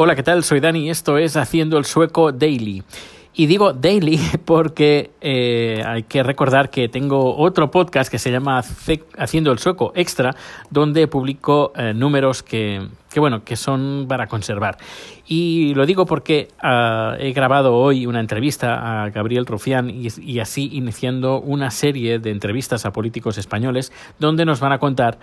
Hola, 0.00 0.14
¿qué 0.14 0.22
tal? 0.22 0.44
Soy 0.44 0.60
Dani 0.60 0.86
y 0.86 0.90
esto 0.90 1.18
es 1.18 1.36
Haciendo 1.36 1.76
el 1.76 1.84
Sueco 1.84 2.30
Daily. 2.30 2.84
Y 3.34 3.46
digo 3.46 3.72
daily 3.72 4.20
porque 4.44 5.10
eh, 5.20 5.82
hay 5.84 6.04
que 6.04 6.22
recordar 6.22 6.70
que 6.70 6.88
tengo 6.88 7.36
otro 7.36 7.72
podcast 7.72 8.08
que 8.08 8.20
se 8.20 8.30
llama 8.30 8.62
Haciendo 9.16 9.50
el 9.50 9.58
Sueco 9.58 9.90
Extra, 9.96 10.36
donde 10.70 11.08
publico 11.08 11.72
eh, 11.74 11.94
números 11.94 12.44
que, 12.44 12.86
que 13.12 13.20
bueno, 13.20 13.44
que 13.44 13.56
son 13.56 14.06
para 14.08 14.26
conservar. 14.26 14.76
Y 15.26 15.74
lo 15.74 15.86
digo 15.86 16.06
porque 16.06 16.48
uh, 16.62 17.14
he 17.18 17.32
grabado 17.32 17.74
hoy 17.74 18.06
una 18.06 18.20
entrevista 18.20 19.04
a 19.04 19.10
Gabriel 19.10 19.46
Rufián 19.46 19.90
y, 19.90 20.40
así 20.40 20.70
iniciando 20.72 21.40
una 21.40 21.70
serie 21.70 22.18
de 22.18 22.30
entrevistas 22.30 22.86
a 22.86 22.92
políticos 22.92 23.38
españoles 23.38 23.92
donde 24.18 24.44
nos 24.44 24.60
van 24.60 24.72
a 24.72 24.78
contar 24.78 25.18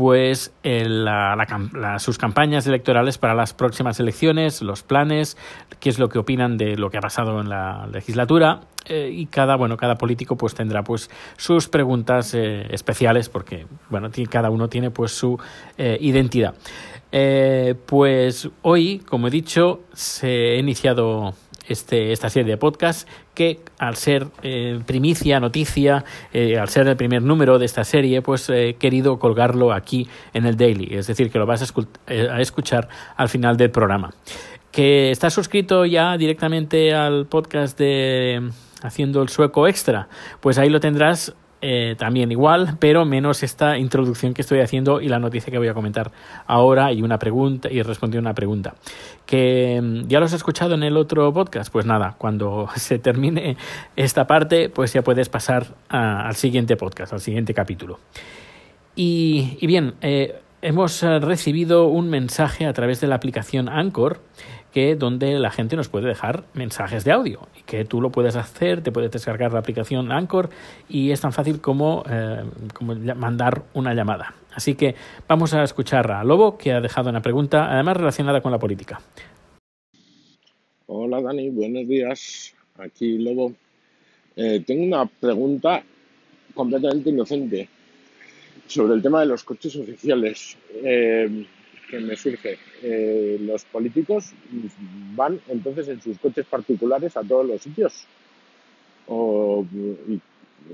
pues 0.00 0.50
la, 0.64 1.98
sus 1.98 2.16
campañas 2.16 2.66
electorales 2.66 3.18
para 3.18 3.34
las 3.34 3.52
próximas 3.52 4.00
elecciones, 4.00 4.62
los 4.62 4.82
planes, 4.82 5.36
qué 5.78 5.90
es 5.90 5.98
lo 5.98 6.08
que 6.08 6.18
opinan 6.18 6.56
de 6.56 6.78
lo 6.78 6.88
que 6.88 6.96
ha 6.96 7.02
pasado 7.02 7.38
en 7.38 7.50
la 7.50 7.86
legislatura 7.86 8.62
eh, 8.86 9.10
y 9.12 9.26
cada 9.26 9.56
bueno 9.56 9.76
cada 9.76 9.96
político 9.96 10.36
pues 10.36 10.54
tendrá 10.54 10.82
pues 10.84 11.10
sus 11.36 11.68
preguntas 11.68 12.32
eh, 12.32 12.66
especiales 12.70 13.28
porque 13.28 13.66
bueno 13.90 14.08
cada 14.30 14.48
uno 14.48 14.68
tiene 14.68 14.90
pues 14.90 15.12
su 15.12 15.38
eh, 15.76 15.98
identidad. 16.00 16.54
Pues 17.84 18.48
hoy, 18.62 19.00
como 19.00 19.28
he 19.28 19.30
dicho, 19.30 19.80
se 19.92 20.52
ha 20.52 20.56
iniciado 20.56 21.34
este, 21.70 22.12
esta 22.12 22.28
serie 22.28 22.52
de 22.52 22.56
podcasts 22.58 23.06
que 23.34 23.60
al 23.78 23.96
ser 23.96 24.26
eh, 24.42 24.80
primicia, 24.84 25.40
noticia, 25.40 26.04
eh, 26.32 26.58
al 26.58 26.68
ser 26.68 26.88
el 26.88 26.96
primer 26.96 27.22
número 27.22 27.58
de 27.58 27.66
esta 27.66 27.84
serie, 27.84 28.22
pues 28.22 28.50
he 28.50 28.74
querido 28.74 29.18
colgarlo 29.18 29.72
aquí 29.72 30.08
en 30.34 30.46
el 30.46 30.56
daily, 30.56 30.88
es 30.90 31.06
decir, 31.06 31.30
que 31.30 31.38
lo 31.38 31.46
vas 31.46 31.62
a, 31.62 31.74
eh, 32.08 32.28
a 32.30 32.40
escuchar 32.40 32.88
al 33.16 33.28
final 33.28 33.56
del 33.56 33.70
programa. 33.70 34.12
Que 34.72 35.10
estás 35.10 35.32
suscrito 35.32 35.84
ya 35.84 36.16
directamente 36.16 36.92
al 36.94 37.26
podcast 37.26 37.78
de 37.78 38.50
Haciendo 38.82 39.22
el 39.22 39.28
Sueco 39.28 39.66
Extra, 39.66 40.08
pues 40.40 40.58
ahí 40.58 40.70
lo 40.70 40.80
tendrás 40.80 41.34
eh, 41.62 41.94
también 41.98 42.32
igual, 42.32 42.76
pero 42.78 43.04
menos 43.04 43.42
esta 43.42 43.76
introducción 43.76 44.32
que 44.32 44.40
estoy 44.40 44.60
haciendo 44.60 45.00
y 45.00 45.08
la 45.08 45.18
noticia 45.18 45.50
que 45.50 45.58
voy 45.58 45.68
a 45.68 45.74
comentar 45.74 46.10
ahora 46.46 46.90
y 46.92 47.02
una 47.02 47.18
pregunta 47.18 47.70
y 47.70 47.82
responder 47.82 48.18
una 48.18 48.32
pregunta. 48.32 48.74
Que 49.26 49.78
mm, 49.82 50.08
ya 50.08 50.20
lo 50.20 50.24
has 50.24 50.32
escuchado 50.32 50.74
en 50.74 50.82
el 50.82 50.96
otro 50.96 51.30
podcast, 51.32 51.70
pues 51.70 51.84
nada, 51.84 52.14
cuando 52.16 52.68
se 52.76 52.98
termine 52.98 53.56
esta 53.94 54.26
parte, 54.26 54.70
pues 54.70 54.92
ya 54.92 55.02
puedes 55.02 55.28
pasar 55.28 55.66
al 55.88 56.34
siguiente 56.34 56.76
podcast, 56.76 57.12
al 57.12 57.20
siguiente 57.20 57.52
capítulo. 57.52 57.98
Y, 58.96 59.58
y 59.60 59.66
bien, 59.66 59.94
eh, 60.00 60.40
hemos 60.62 61.02
recibido 61.02 61.86
un 61.88 62.08
mensaje 62.08 62.66
a 62.66 62.72
través 62.72 63.00
de 63.00 63.06
la 63.06 63.16
aplicación 63.16 63.68
Anchor 63.68 64.20
que 64.72 64.96
donde 64.96 65.38
la 65.38 65.50
gente 65.50 65.76
nos 65.76 65.88
puede 65.88 66.08
dejar 66.08 66.44
mensajes 66.54 67.04
de 67.04 67.12
audio 67.12 67.48
y 67.58 67.62
que 67.62 67.84
tú 67.84 68.00
lo 68.00 68.10
puedes 68.10 68.36
hacer, 68.36 68.82
te 68.82 68.92
puedes 68.92 69.10
descargar 69.10 69.52
la 69.52 69.58
aplicación 69.58 70.12
Anchor 70.12 70.50
y 70.88 71.10
es 71.10 71.20
tan 71.20 71.32
fácil 71.32 71.60
como, 71.60 72.04
eh, 72.08 72.44
como 72.74 72.94
mandar 72.94 73.62
una 73.74 73.94
llamada. 73.94 74.34
Así 74.54 74.74
que 74.74 74.94
vamos 75.28 75.54
a 75.54 75.62
escuchar 75.62 76.10
a 76.10 76.24
Lobo 76.24 76.58
que 76.58 76.72
ha 76.72 76.80
dejado 76.80 77.10
una 77.10 77.22
pregunta 77.22 77.72
además 77.72 77.96
relacionada 77.96 78.40
con 78.40 78.52
la 78.52 78.58
política. 78.58 79.00
Hola 80.86 81.20
Dani, 81.20 81.50
buenos 81.50 81.86
días. 81.86 82.54
Aquí 82.78 83.18
Lobo. 83.18 83.52
Eh, 84.36 84.62
tengo 84.66 84.84
una 84.84 85.06
pregunta 85.06 85.82
completamente 86.54 87.10
inocente 87.10 87.68
sobre 88.66 88.94
el 88.94 89.02
tema 89.02 89.20
de 89.20 89.26
los 89.26 89.44
coches 89.44 89.76
oficiales. 89.76 90.56
Eh, 90.82 91.46
que 91.90 91.98
me 91.98 92.16
surge. 92.16 92.58
Eh, 92.82 93.38
los 93.40 93.64
políticos 93.64 94.32
van 95.14 95.40
entonces 95.48 95.88
en 95.88 96.00
sus 96.00 96.18
coches 96.18 96.46
particulares 96.46 97.16
a 97.16 97.22
todos 97.22 97.46
los 97.46 97.60
sitios. 97.60 98.04
O, 99.08 99.66
y, 99.72 100.20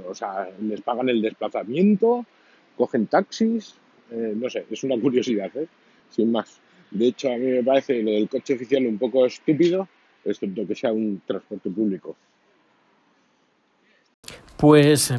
o 0.06 0.14
sea, 0.14 0.48
les 0.60 0.82
pagan 0.82 1.08
el 1.08 1.22
desplazamiento, 1.22 2.26
cogen 2.76 3.06
taxis, 3.06 3.74
eh, 4.10 4.34
no 4.36 4.50
sé, 4.50 4.66
es 4.70 4.84
una 4.84 5.00
curiosidad, 5.00 5.50
¿eh? 5.56 5.66
sin 6.10 6.30
más. 6.30 6.60
De 6.90 7.08
hecho, 7.08 7.32
a 7.32 7.36
mí 7.36 7.46
me 7.46 7.64
parece 7.64 8.02
lo 8.02 8.10
del 8.10 8.28
coche 8.28 8.54
oficial 8.54 8.86
un 8.86 8.98
poco 8.98 9.26
estúpido, 9.26 9.88
excepto 10.24 10.66
que 10.66 10.74
sea 10.74 10.92
un 10.92 11.22
transporte 11.26 11.70
público. 11.70 12.16
Pues 14.56 15.12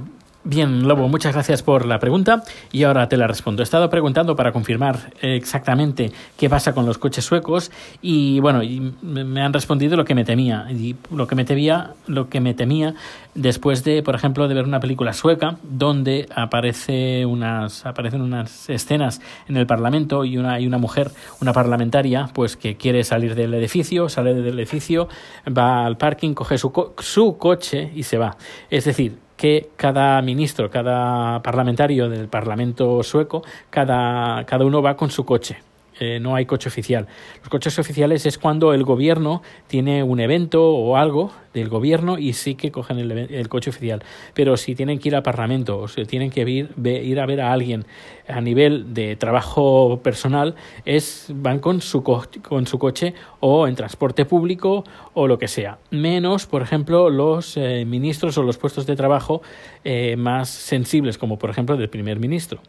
Bien, 0.50 0.88
Lobo, 0.88 1.10
muchas 1.10 1.34
gracias 1.34 1.62
por 1.62 1.86
la 1.86 2.00
pregunta 2.00 2.42
y 2.72 2.84
ahora 2.84 3.10
te 3.10 3.18
la 3.18 3.28
respondo. 3.28 3.62
He 3.62 3.66
estado 3.66 3.90
preguntando 3.90 4.38
para 4.38 4.54
confirmar 4.54 5.12
exactamente 5.22 6.14
qué 6.38 6.50
pasa 6.50 6.74
con 6.74 6.86
los 6.86 6.98
coches 6.98 7.26
suecos 7.26 7.70
y 8.02 8.40
bueno, 8.40 8.64
y 8.64 8.94
me 9.02 9.42
han 9.42 9.52
respondido 9.52 9.98
lo 9.98 10.06
que 10.06 10.16
me 10.16 10.24
temía 10.24 10.66
y 10.70 10.96
lo 11.12 11.28
que 11.28 11.36
me 11.36 11.44
temía, 11.44 11.96
lo 12.08 12.30
que 12.30 12.40
me 12.40 12.54
temía 12.54 12.94
después 13.36 13.84
de, 13.84 14.02
por 14.04 14.16
ejemplo, 14.16 14.48
de 14.48 14.54
ver 14.54 14.64
una 14.64 14.80
película 14.80 15.12
sueca 15.12 15.58
donde 15.64 16.30
aparece 16.34 17.26
unas 17.26 17.86
aparecen 17.86 18.22
unas 18.22 18.70
escenas 18.70 19.20
en 19.50 19.58
el 19.58 19.68
Parlamento 19.68 20.24
y 20.24 20.38
una 20.38 20.62
y 20.62 20.66
una 20.66 20.78
mujer, 20.78 21.12
una 21.42 21.52
parlamentaria, 21.52 22.30
pues 22.34 22.56
que 22.56 22.78
quiere 22.78 23.04
salir 23.04 23.36
del 23.36 23.54
edificio, 23.54 24.08
sale 24.08 24.34
del 24.34 24.58
edificio, 24.58 25.10
va 25.46 25.86
al 25.86 25.98
parking, 25.98 26.34
coge 26.34 26.58
su 26.58 26.72
co 26.72 26.96
su 27.00 27.38
coche 27.38 27.92
y 27.94 28.04
se 28.04 28.18
va. 28.18 28.38
Es 28.70 28.86
decir, 28.86 29.27
que 29.38 29.70
cada 29.78 30.22
ministro, 30.22 30.70
cada 30.70 31.42
parlamentario 31.44 32.10
del 32.10 32.28
Parlamento 32.28 33.02
sueco, 33.04 33.44
cada, 33.70 34.44
cada 34.46 34.66
uno 34.66 34.82
va 34.82 34.98
con 34.98 35.10
su 35.12 35.24
coche. 35.24 35.67
Eh, 36.00 36.20
no 36.20 36.36
hay 36.36 36.46
coche 36.46 36.70
oficial. 36.70 37.08
Los 37.40 37.50
coches 37.50 37.78
oficiales 37.80 38.26
es 38.26 38.38
cuando 38.38 38.74
el 38.74 38.84
gobierno 38.84 39.42
tiene 39.68 40.04
un 40.04 40.20
evento 40.20 40.70
o 40.70 40.96
algo 40.96 41.32
del 41.54 41.70
gobierno 41.70 42.18
y 42.20 42.34
sí 42.34 42.56
que 42.56 42.72
cogen 42.72 43.00
el, 43.00 43.12
el 43.12 43.50
coche 43.50 43.72
oficial. 43.72 44.04
Pero 44.34 44.58
si 44.58 44.76
tienen 44.76 45.00
que 45.00 45.10
ir 45.10 45.16
al 45.16 45.24
Parlamento 45.24 45.80
o 45.80 45.88
si 45.88 46.06
tienen 46.06 46.30
que 46.30 46.42
ir, 46.42 47.20
a 47.20 47.26
ver 47.26 47.42
a 47.42 47.52
alguien 47.52 47.86
a 48.28 48.42
nivel 48.42 48.94
de 48.94 49.16
trabajo 49.16 50.00
personal, 50.04 50.56
es, 50.86 51.28
van 51.34 51.60
con 51.60 51.82
su, 51.82 52.04
co 52.04 52.24
con 52.48 52.68
su 52.68 52.78
coche 52.78 53.14
o 53.40 53.68
en 53.68 53.76
transporte 53.76 54.26
público 54.26 54.84
o 55.14 55.28
lo 55.28 55.38
que 55.38 55.48
sea. 55.48 55.80
Menos, 55.92 56.46
por 56.46 56.62
ejemplo, 56.62 57.10
los 57.10 57.58
eh, 57.58 57.86
ministros 57.86 58.38
o 58.38 58.44
los 58.44 58.58
puestos 58.58 58.86
de 58.86 58.96
trabajo 58.96 59.42
eh, 59.84 60.16
más 60.18 60.50
sensibles, 60.50 61.18
como 61.18 61.40
por 61.40 61.50
ejemplo 61.50 61.78
del 61.78 61.90
primer 61.90 62.20
ministro. 62.20 62.60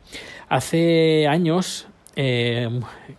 Hace 0.49 1.27
años 1.29 1.89
eh, 2.17 2.69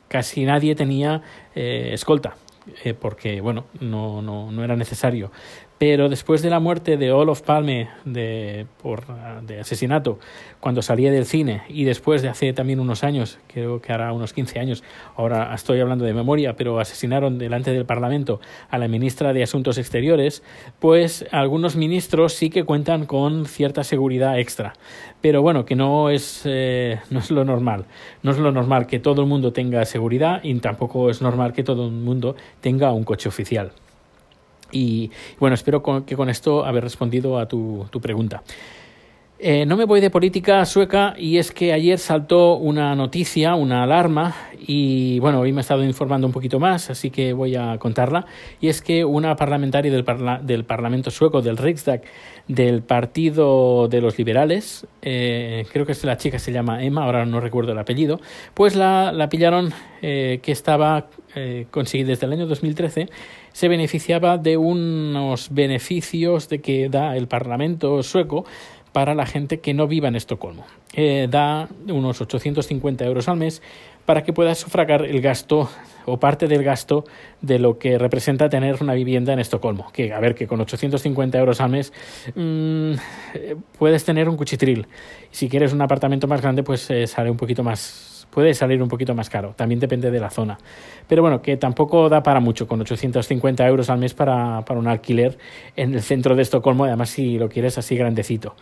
casi 0.07 0.45
nadie 0.45 0.75
tenía 0.75 1.21
eh, 1.55 1.91
escolta, 1.93 2.35
eh, 2.83 2.93
porque 2.93 3.41
bueno, 3.41 3.65
no, 3.79 4.21
no, 4.21 4.51
no 4.51 4.63
era 4.63 4.75
necesario. 4.75 5.31
Pero 5.79 6.09
después 6.09 6.41
de 6.41 6.49
la 6.49 6.59
muerte 6.59 6.97
de 6.97 7.13
Olof 7.13 7.41
Palme 7.41 7.87
de, 8.03 8.67
por, 8.83 9.05
de 9.43 9.61
asesinato, 9.61 10.19
cuando 10.59 10.81
salía 10.81 11.09
del 11.09 11.25
cine, 11.25 11.61
y 11.69 11.85
después 11.85 12.21
de 12.21 12.27
hace 12.27 12.51
también 12.51 12.81
unos 12.81 13.05
años, 13.05 13.39
creo 13.47 13.81
que 13.81 13.93
hará 13.93 14.11
unos 14.11 14.33
15 14.33 14.59
años, 14.59 14.83
ahora 15.15 15.55
estoy 15.55 15.79
hablando 15.79 16.03
de 16.03 16.13
memoria, 16.13 16.57
pero 16.57 16.81
asesinaron 16.81 17.37
delante 17.37 17.71
del 17.71 17.85
Parlamento 17.85 18.41
a 18.69 18.77
la 18.77 18.89
ministra 18.89 19.31
de 19.31 19.41
Asuntos 19.41 19.77
Exteriores, 19.77 20.43
pues 20.79 21.25
algunos 21.31 21.77
ministros 21.77 22.33
sí 22.33 22.49
que 22.49 22.65
cuentan 22.65 23.05
con 23.05 23.45
cierta 23.45 23.85
seguridad 23.85 24.37
extra. 24.37 24.73
Pero 25.21 25.41
bueno, 25.41 25.63
que 25.63 25.77
no 25.77 26.09
es, 26.09 26.41
eh, 26.43 26.99
no 27.09 27.19
es 27.19 27.31
lo 27.31 27.45
normal. 27.45 27.85
No 28.21 28.31
es 28.31 28.37
lo 28.37 28.51
normal 28.51 28.85
que 28.85 28.99
todo 28.99 29.21
el 29.21 29.29
mundo 29.29 29.53
tenga 29.53 29.85
seguridad 29.85 30.41
y 30.43 30.53
tampoco 30.59 31.09
es 31.09 31.21
normal 31.21 31.53
que 31.53 31.63
todo 31.63 31.85
el 31.85 31.93
mundo 31.93 32.35
tenga 32.59 32.91
un 32.91 33.05
coche 33.05 33.29
oficial. 33.29 33.71
Y 34.71 35.11
bueno, 35.39 35.53
espero 35.53 35.81
con, 35.81 36.03
que 36.03 36.15
con 36.15 36.29
esto 36.29 36.65
haber 36.65 36.83
respondido 36.83 37.39
a 37.39 37.47
tu, 37.47 37.85
tu 37.89 37.99
pregunta. 37.99 38.43
Eh, 39.41 39.65
no 39.65 39.77
me 39.77 39.85
voy 39.85 40.01
de 40.01 40.09
política 40.09 40.65
sueca 40.65 41.13
y 41.17 41.37
es 41.37 41.51
que 41.53 41.71
ayer 41.71 41.97
saltó 41.97 42.55
una 42.55 42.93
noticia, 42.93 43.55
una 43.55 43.83
alarma 43.83 44.35
y 44.59 45.17
bueno, 45.19 45.39
hoy 45.39 45.53
me 45.53 45.59
he 45.59 45.61
estado 45.61 45.81
informando 45.85 46.27
un 46.27 46.33
poquito 46.33 46.59
más, 46.59 46.89
así 46.89 47.09
que 47.09 47.31
voy 47.31 47.55
a 47.55 47.77
contarla. 47.77 48.25
Y 48.59 48.67
es 48.67 48.81
que 48.81 49.05
una 49.05 49.37
parlamentaria 49.37 49.93
del, 49.93 50.03
parla 50.03 50.41
del 50.43 50.65
Parlamento 50.65 51.09
sueco, 51.09 51.41
del 51.41 51.55
Riksdag, 51.55 52.01
del 52.49 52.81
Partido 52.81 53.87
de 53.87 54.01
los 54.01 54.17
Liberales, 54.17 54.85
eh, 55.01 55.65
creo 55.71 55.85
que 55.85 55.95
la 56.03 56.17
chica 56.17 56.37
se 56.37 56.51
llama 56.51 56.83
Emma, 56.83 57.05
ahora 57.05 57.25
no 57.25 57.39
recuerdo 57.39 57.71
el 57.71 57.79
apellido, 57.79 58.19
pues 58.53 58.75
la, 58.75 59.13
la 59.13 59.29
pillaron 59.29 59.71
eh, 60.01 60.39
que 60.43 60.51
estaba 60.51 61.07
eh, 61.35 61.67
conseguida 61.71 62.09
desde 62.09 62.25
el 62.25 62.33
año 62.33 62.45
2013 62.45 63.07
se 63.59 63.67
beneficiaba 63.67 64.37
de 64.37 64.55
unos 64.55 65.49
beneficios 65.53 66.47
de 66.47 66.61
que 66.61 66.87
da 66.87 67.17
el 67.17 67.27
Parlamento 67.27 68.01
sueco 68.03 68.45
para 68.93 69.13
la 69.15 69.25
gente 69.25 69.59
que 69.59 69.73
no 69.73 69.85
viva 69.85 70.07
en 70.07 70.15
Estocolmo. 70.15 70.65
Eh, 70.93 71.27
da 71.29 71.67
unos 71.89 72.21
850 72.21 73.03
euros 73.03 73.27
al 73.27 73.35
mes 73.35 73.61
para 74.05 74.23
que 74.23 74.31
pueda 74.31 74.55
sufragar 74.55 75.03
el 75.03 75.19
gasto 75.19 75.69
o 76.05 76.21
parte 76.21 76.47
del 76.47 76.63
gasto 76.63 77.03
de 77.41 77.59
lo 77.59 77.77
que 77.77 77.97
representa 77.97 78.47
tener 78.47 78.81
una 78.81 78.93
vivienda 78.93 79.33
en 79.33 79.39
Estocolmo. 79.39 79.91
Que, 79.91 80.13
a 80.13 80.21
ver, 80.21 80.35
que 80.35 80.47
con 80.47 80.61
850 80.61 81.37
euros 81.37 81.59
al 81.59 81.69
mes 81.69 81.91
mmm, 82.35 82.93
puedes 83.77 84.05
tener 84.05 84.29
un 84.29 84.37
cuchitril. 84.37 84.87
Si 85.31 85.49
quieres 85.49 85.73
un 85.73 85.81
apartamento 85.81 86.27
más 86.27 86.41
grande, 86.41 86.63
pues 86.63 86.89
eh, 86.91 87.07
sale 87.07 87.29
un 87.29 87.35
poquito 87.35 87.61
más, 87.61 88.18
puede 88.29 88.53
salir 88.53 88.81
un 88.81 88.89
poquito 88.89 89.15
más 89.15 89.29
caro, 89.29 89.53
también 89.55 89.79
depende 89.79 90.11
de 90.11 90.19
la 90.19 90.29
zona. 90.29 90.57
Pero 91.07 91.21
bueno, 91.21 91.41
que 91.41 91.57
tampoco 91.57 92.09
da 92.09 92.23
para 92.23 92.39
mucho, 92.39 92.67
con 92.67 92.81
850 92.81 93.67
euros 93.67 93.89
al 93.89 93.99
mes 93.99 94.13
para, 94.13 94.63
para 94.65 94.79
un 94.79 94.87
alquiler 94.87 95.37
en 95.75 95.93
el 95.93 96.01
centro 96.01 96.35
de 96.35 96.41
Estocolmo, 96.41 96.85
además 96.85 97.09
si 97.09 97.37
lo 97.37 97.49
quieres 97.49 97.77
así 97.77 97.95
grandecito. 97.95 98.55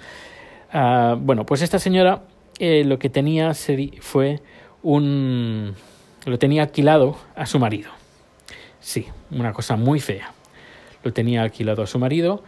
Ah, 0.72 1.16
bueno, 1.20 1.46
pues 1.46 1.62
esta 1.62 1.80
señora 1.80 2.24
eh, 2.60 2.84
lo 2.84 2.98
que 3.00 3.10
tenía 3.10 3.54
fue 4.02 4.40
un... 4.84 5.76
lo 6.26 6.40
tenía 6.40 6.64
alquilado 6.64 7.18
a 7.36 7.46
su 7.46 7.60
marido. 7.60 7.92
Sí, 8.80 9.08
una 9.32 9.54
cosa 9.54 9.76
muy 9.76 10.00
fea. 10.00 10.34
Lo 11.04 11.14
tenía 11.14 11.44
alquilado 11.44 11.84
a 11.84 11.88
su 11.88 12.00
marido, 12.00 12.44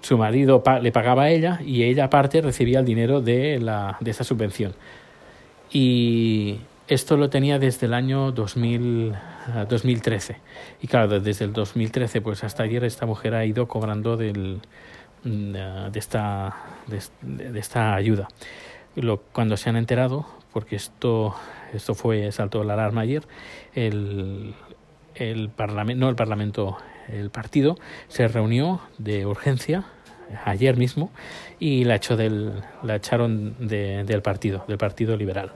su 0.00 0.18
marido 0.18 0.62
le 0.80 0.92
pagaba 0.92 1.24
a 1.24 1.30
ella 1.30 1.60
y 1.64 1.84
ella 1.84 2.04
aparte 2.04 2.40
recibía 2.40 2.80
el 2.80 2.84
dinero 2.84 3.20
de, 3.20 3.58
la, 3.60 3.96
de 4.00 4.10
esa 4.10 4.24
subvención. 4.24 4.74
Y 5.72 6.58
esto 6.86 7.16
lo 7.16 7.30
tenía 7.30 7.58
desde 7.58 7.86
el 7.86 7.94
año 7.94 8.32
2000, 8.32 9.14
2013. 9.68 10.36
Y 10.82 10.86
claro, 10.86 11.20
desde 11.20 11.46
el 11.46 11.52
2013 11.52 12.20
pues 12.20 12.44
hasta 12.44 12.64
ayer 12.64 12.84
esta 12.84 13.06
mujer 13.06 13.34
ha 13.34 13.44
ido 13.46 13.66
cobrando 13.66 14.16
del, 14.16 14.60
mm, 15.24 15.52
de, 15.90 15.98
esta, 15.98 16.54
de, 16.86 17.58
esta 17.58 17.94
ayuda. 17.94 18.28
Lo, 18.96 19.22
cuando 19.32 19.56
se 19.56 19.70
han 19.70 19.76
enterado, 19.76 20.26
porque 20.52 20.76
esto, 20.76 21.34
esto 21.72 21.94
fue, 21.94 22.30
saltó 22.30 22.62
la 22.62 22.74
alarma 22.74 23.00
ayer, 23.00 23.22
el, 23.74 24.54
el 25.14 25.48
parlamento, 25.48 26.00
no 26.00 26.10
el 26.10 26.16
parlamento, 26.16 26.76
el 27.08 27.30
partido 27.30 27.76
se 28.08 28.28
reunió 28.28 28.80
de 28.98 29.24
urgencia 29.24 29.84
ayer 30.44 30.76
mismo 30.76 31.10
y 31.58 31.84
la, 31.84 31.96
echó 31.96 32.16
del, 32.16 32.52
la 32.82 32.96
echaron 32.96 33.56
del 33.58 34.22
partido, 34.22 34.64
del 34.68 34.78
Partido 34.78 35.16
Liberal. 35.16 35.52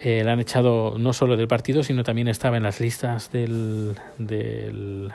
Eh, 0.00 0.22
la 0.24 0.32
han 0.32 0.40
echado 0.40 0.96
no 0.98 1.12
solo 1.12 1.36
del 1.36 1.48
partido, 1.48 1.82
sino 1.82 2.04
también 2.04 2.28
estaba 2.28 2.56
en 2.56 2.62
las 2.62 2.80
listas 2.80 3.30
del, 3.32 3.96
del 4.16 5.12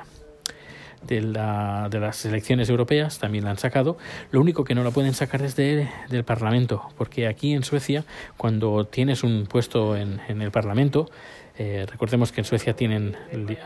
de, 1.02 1.22
la, 1.22 1.88
de, 1.90 2.00
las 2.00 2.26
elecciones 2.26 2.70
europeas 2.70 3.20
también 3.20 3.46
la 3.46 3.52
han 3.52 3.58
sacado. 3.58 3.98
Lo 4.32 4.42
único 4.42 4.64
que 4.64 4.76
no 4.76 4.84
la 4.84 4.92
pueden 4.92 5.14
sacar 5.14 5.42
es 5.42 5.56
de, 5.56 5.88
del 6.10 6.24
Parlamento, 6.24 6.84
porque 6.98 7.28
aquí 7.28 7.54
en 7.54 7.64
Suecia, 7.64 8.06
cuando 8.38 8.86
tienes 8.86 9.24
un 9.24 9.46
puesto 9.48 9.96
en, 9.96 10.20
en 10.28 10.42
el 10.42 10.52
Parlamento, 10.52 11.10
eh, 11.58 11.86
recordemos 11.90 12.32
que 12.32 12.42
en 12.42 12.46
Suecia 12.46 12.76
tienen 12.76 13.16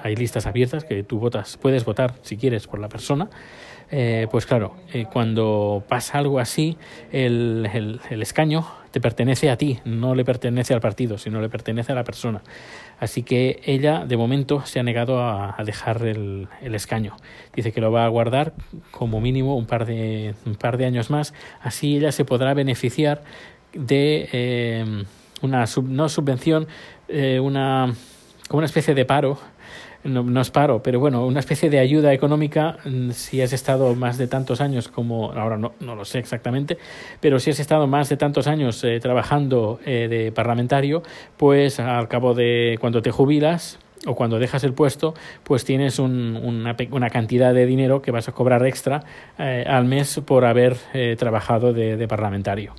hay 0.04 0.16
listas 0.16 0.46
abiertas 0.46 0.84
que 0.84 1.04
tú 1.04 1.20
votas, 1.20 1.58
puedes 1.58 1.86
votar 1.86 2.14
si 2.22 2.38
quieres 2.38 2.68
por 2.68 2.80
la 2.80 2.90
persona. 2.90 3.30
Eh, 3.92 4.28
pues 4.30 4.46
claro, 4.46 4.76
eh, 4.94 5.06
cuando 5.12 5.84
pasa 5.88 6.20
algo 6.20 6.40
así, 6.40 6.78
el, 7.12 7.68
el, 7.74 8.00
el, 8.10 8.22
escaño 8.22 8.68
te 8.92 9.02
pertenece 9.02 9.50
a 9.50 9.58
ti, 9.58 9.80
no 9.84 10.14
le 10.14 10.24
pertenece 10.24 10.76
al 10.76 10.80
partido, 10.80 11.18
sino 11.18 11.42
le 11.42 11.50
pertenece 11.50 11.92
a 11.92 11.96
la 11.96 12.04
persona. 12.04 12.42
Así 13.00 13.24
que 13.24 13.62
ella, 13.66 14.06
de 14.06 14.16
momento, 14.18 14.64
se 14.66 14.80
ha 14.80 14.84
negado 14.84 15.22
a, 15.22 15.56
a 15.58 15.64
dejar 15.64 16.06
el, 16.06 16.48
el, 16.62 16.76
escaño. 16.76 17.18
Dice 17.56 17.72
que 17.72 17.82
lo 17.82 17.92
va 17.92 18.06
a 18.06 18.08
guardar 18.10 18.54
como 18.92 19.22
mínimo 19.22 19.56
un 19.56 19.66
par 19.66 19.86
de, 19.86 20.36
un 20.46 20.56
par 20.56 20.78
de 20.78 20.86
años 20.86 21.10
más. 21.10 21.34
Así 21.62 21.98
ella 21.98 22.12
se 22.12 22.26
podrá 22.26 22.54
beneficiar 22.54 23.24
de 23.74 25.06
una 25.42 25.66
no 25.84 26.10
subvención, 26.10 26.68
eh, 27.08 27.40
una, 27.40 27.94
como 28.48 28.60
una 28.60 28.66
especie 28.66 28.94
de 28.94 29.06
paro, 29.06 29.40
no, 30.04 30.24
no, 30.24 30.42
es 30.42 30.52
paro, 30.52 30.82
pero 30.82 31.00
bueno, 31.00 31.26
una 31.26 31.40
especie 31.40 31.70
de 31.70 31.80
ayuda 31.80 32.14
económica 32.14 32.78
mm, 32.86 33.12
si 33.12 33.42
has 33.42 33.54
estado 33.54 33.96
más 33.96 34.18
de 34.18 34.28
tantos 34.28 34.62
años 34.62 34.88
como, 34.88 35.32
ahora 35.34 35.58
no, 35.58 35.74
no 35.80 35.96
lo 35.96 36.06
sé 36.06 36.20
exactamente, 36.20 36.78
pero 37.20 37.40
si 37.40 37.50
has 37.50 37.60
estado 37.60 37.88
más 37.88 38.10
de 38.10 38.18
tantos 38.18 38.48
años 38.48 38.84
eh, 38.84 39.00
trabajando 39.00 39.80
eh, 39.86 40.08
de 40.10 40.32
parlamentario, 40.32 41.04
pues 41.38 41.80
al 41.80 42.08
cabo 42.08 42.34
de 42.34 42.78
cuando 42.80 43.02
te 43.02 43.12
jubilas, 43.12 43.80
o 44.08 44.16
cuando 44.16 44.40
dejas 44.40 44.64
el 44.64 44.74
puesto, 44.74 45.14
pues 45.44 45.66
tienes 45.66 46.00
un, 46.00 46.40
una, 46.42 46.76
una, 46.92 47.10
cantidad 47.10 47.54
de 47.54 47.66
dinero 47.66 48.02
que 48.02 48.12
vas 48.12 48.30
a 48.30 48.32
cobrar 48.32 48.66
extra 48.66 49.04
eh, 49.38 49.66
al 49.68 49.86
mes 49.86 50.22
por 50.26 50.46
haber 50.46 50.78
eh, 50.94 51.16
trabajado 51.18 51.74
de, 51.74 51.98
de, 51.98 52.08
parlamentario. 52.08 52.74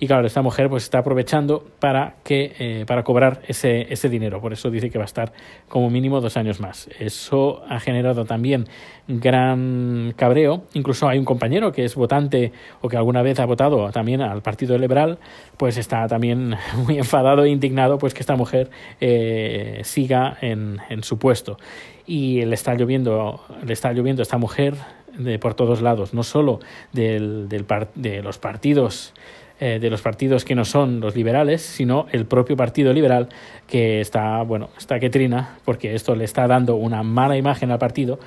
Y 0.00 0.06
claro, 0.06 0.28
esta 0.28 0.42
mujer 0.42 0.68
pues 0.68 0.84
está 0.84 0.98
aprovechando 0.98 1.64
para, 1.80 2.14
que, 2.22 2.54
eh, 2.60 2.84
para 2.86 3.02
cobrar 3.02 3.40
ese, 3.48 3.92
ese 3.92 4.08
dinero. 4.08 4.40
Por 4.40 4.52
eso 4.52 4.70
dice 4.70 4.90
que 4.90 4.98
va 4.98 5.04
a 5.04 5.06
estar 5.06 5.32
como 5.68 5.90
mínimo 5.90 6.20
dos 6.20 6.36
años 6.36 6.60
más. 6.60 6.88
Eso 7.00 7.64
ha 7.68 7.80
generado 7.80 8.24
también 8.24 8.66
gran 9.08 10.14
cabreo. 10.16 10.62
Incluso 10.74 11.08
hay 11.08 11.18
un 11.18 11.24
compañero 11.24 11.72
que 11.72 11.84
es 11.84 11.96
votante 11.96 12.52
o 12.80 12.88
que 12.88 12.96
alguna 12.96 13.22
vez 13.22 13.40
ha 13.40 13.44
votado 13.46 13.90
también 13.90 14.20
al 14.20 14.40
Partido 14.40 14.78
Liberal, 14.78 15.18
pues 15.56 15.76
está 15.76 16.06
también 16.06 16.54
muy 16.86 16.98
enfadado 16.98 17.42
e 17.42 17.50
indignado 17.50 17.98
pues 17.98 18.14
que 18.14 18.20
esta 18.20 18.36
mujer 18.36 18.70
siga 19.82 20.38
en, 20.40 20.57
en 20.88 21.02
su 21.02 21.18
puesto. 21.18 21.58
Y 22.06 22.44
le 22.44 22.54
está 22.54 22.74
lloviendo, 22.74 23.44
le 23.64 23.72
está 23.72 23.92
lloviendo 23.92 24.22
a 24.22 24.24
esta 24.24 24.38
mujer 24.38 24.74
de 25.16 25.38
por 25.38 25.54
todos 25.54 25.82
lados, 25.82 26.14
no 26.14 26.22
solo 26.22 26.60
del, 26.92 27.48
del 27.48 27.64
par, 27.64 27.88
de 27.94 28.22
los 28.22 28.38
partidos 28.38 29.14
eh, 29.60 29.80
de 29.80 29.90
los 29.90 30.02
partidos 30.02 30.44
que 30.44 30.54
no 30.54 30.64
son 30.64 31.00
los 31.00 31.16
liberales, 31.16 31.62
sino 31.62 32.06
el 32.12 32.26
propio 32.26 32.56
Partido 32.56 32.92
Liberal 32.92 33.28
que 33.66 34.00
está, 34.00 34.40
bueno, 34.42 34.70
está 34.78 35.00
que 35.00 35.10
trina 35.10 35.58
porque 35.64 35.96
esto 35.96 36.14
le 36.14 36.24
está 36.24 36.46
dando 36.46 36.76
una 36.76 37.02
mala 37.02 37.36
imagen 37.36 37.72
al 37.72 37.80
partido 37.80 38.20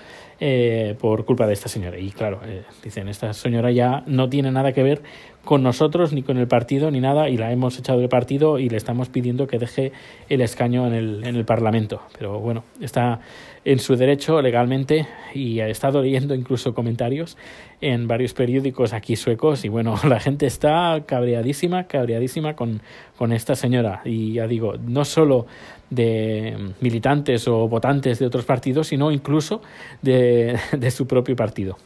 eh, 0.44 0.96
por 1.00 1.24
culpa 1.24 1.46
de 1.46 1.54
esta 1.54 1.70
señora. 1.70 2.00
Y 2.00 2.10
claro, 2.10 2.42
eh, 2.44 2.64
dicen, 2.84 3.08
esta 3.08 3.32
señora 3.32 3.70
ya 3.70 4.02
no 4.08 4.28
tiene 4.28 4.52
nada 4.52 4.74
que 4.74 4.82
ver 4.82 5.04
con 5.46 5.62
nosotros, 5.62 6.14
ni 6.14 6.24
con 6.24 6.40
el 6.40 6.48
partido, 6.48 6.90
ni 6.90 7.00
nada, 7.00 7.30
y 7.30 7.38
la 7.38 7.52
hemos 7.52 7.78
echado 7.78 8.00
del 8.00 8.10
partido 8.10 8.58
y 8.58 8.68
le 8.68 8.78
estamos 8.78 9.10
pidiendo 9.10 9.46
que 9.46 9.60
deje 9.60 9.92
el 10.30 10.42
escaño 10.42 10.88
en 10.88 10.94
el, 10.94 11.24
en 11.26 11.36
el 11.36 11.46
Parlamento. 11.46 12.02
Pero 12.18 12.40
bueno, 12.40 12.64
está 12.80 13.20
en 13.64 13.80
su 13.80 13.96
derecho 13.96 14.42
legalmente 14.42 15.08
y 15.34 15.60
ha 15.60 15.68
estado 15.68 16.02
leyendo 16.02 16.34
incluso 16.34 16.74
comentarios 16.74 17.38
en 17.80 18.08
varios 18.08 18.34
periódicos 18.34 18.94
aquí 18.94 19.16
suecos 19.16 19.66
y 19.66 19.70
bueno, 19.70 19.96
la 20.08 20.20
gente 20.20 20.46
está 20.46 21.04
cabreadísima, 21.06 21.86
cabreadísima 21.86 22.56
con, 22.56 22.82
con 23.18 23.32
esta 23.32 23.56
señora. 23.56 24.02
Y 24.06 24.34
ya 24.34 24.48
digo, 24.48 24.76
no 24.78 25.06
solo 25.06 25.46
de 25.90 26.74
militantes 26.80 27.48
o 27.48 27.68
votantes 27.68 28.20
de 28.20 28.26
otros 28.26 28.46
partidos, 28.46 28.88
sino 28.88 29.12
incluso 29.12 29.62
de, 30.02 30.58
de 30.72 30.92
su 30.92 31.08
propio 31.08 31.36
partido. 31.36 31.78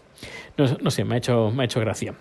No, 0.58 0.66
no 0.82 0.92
sé, 0.92 1.04
me 1.04 1.16
ha 1.16 1.18
hecho, 1.18 1.52
me 1.52 1.64
ha 1.64 1.66
hecho 1.66 1.80
gracia. 1.80 2.16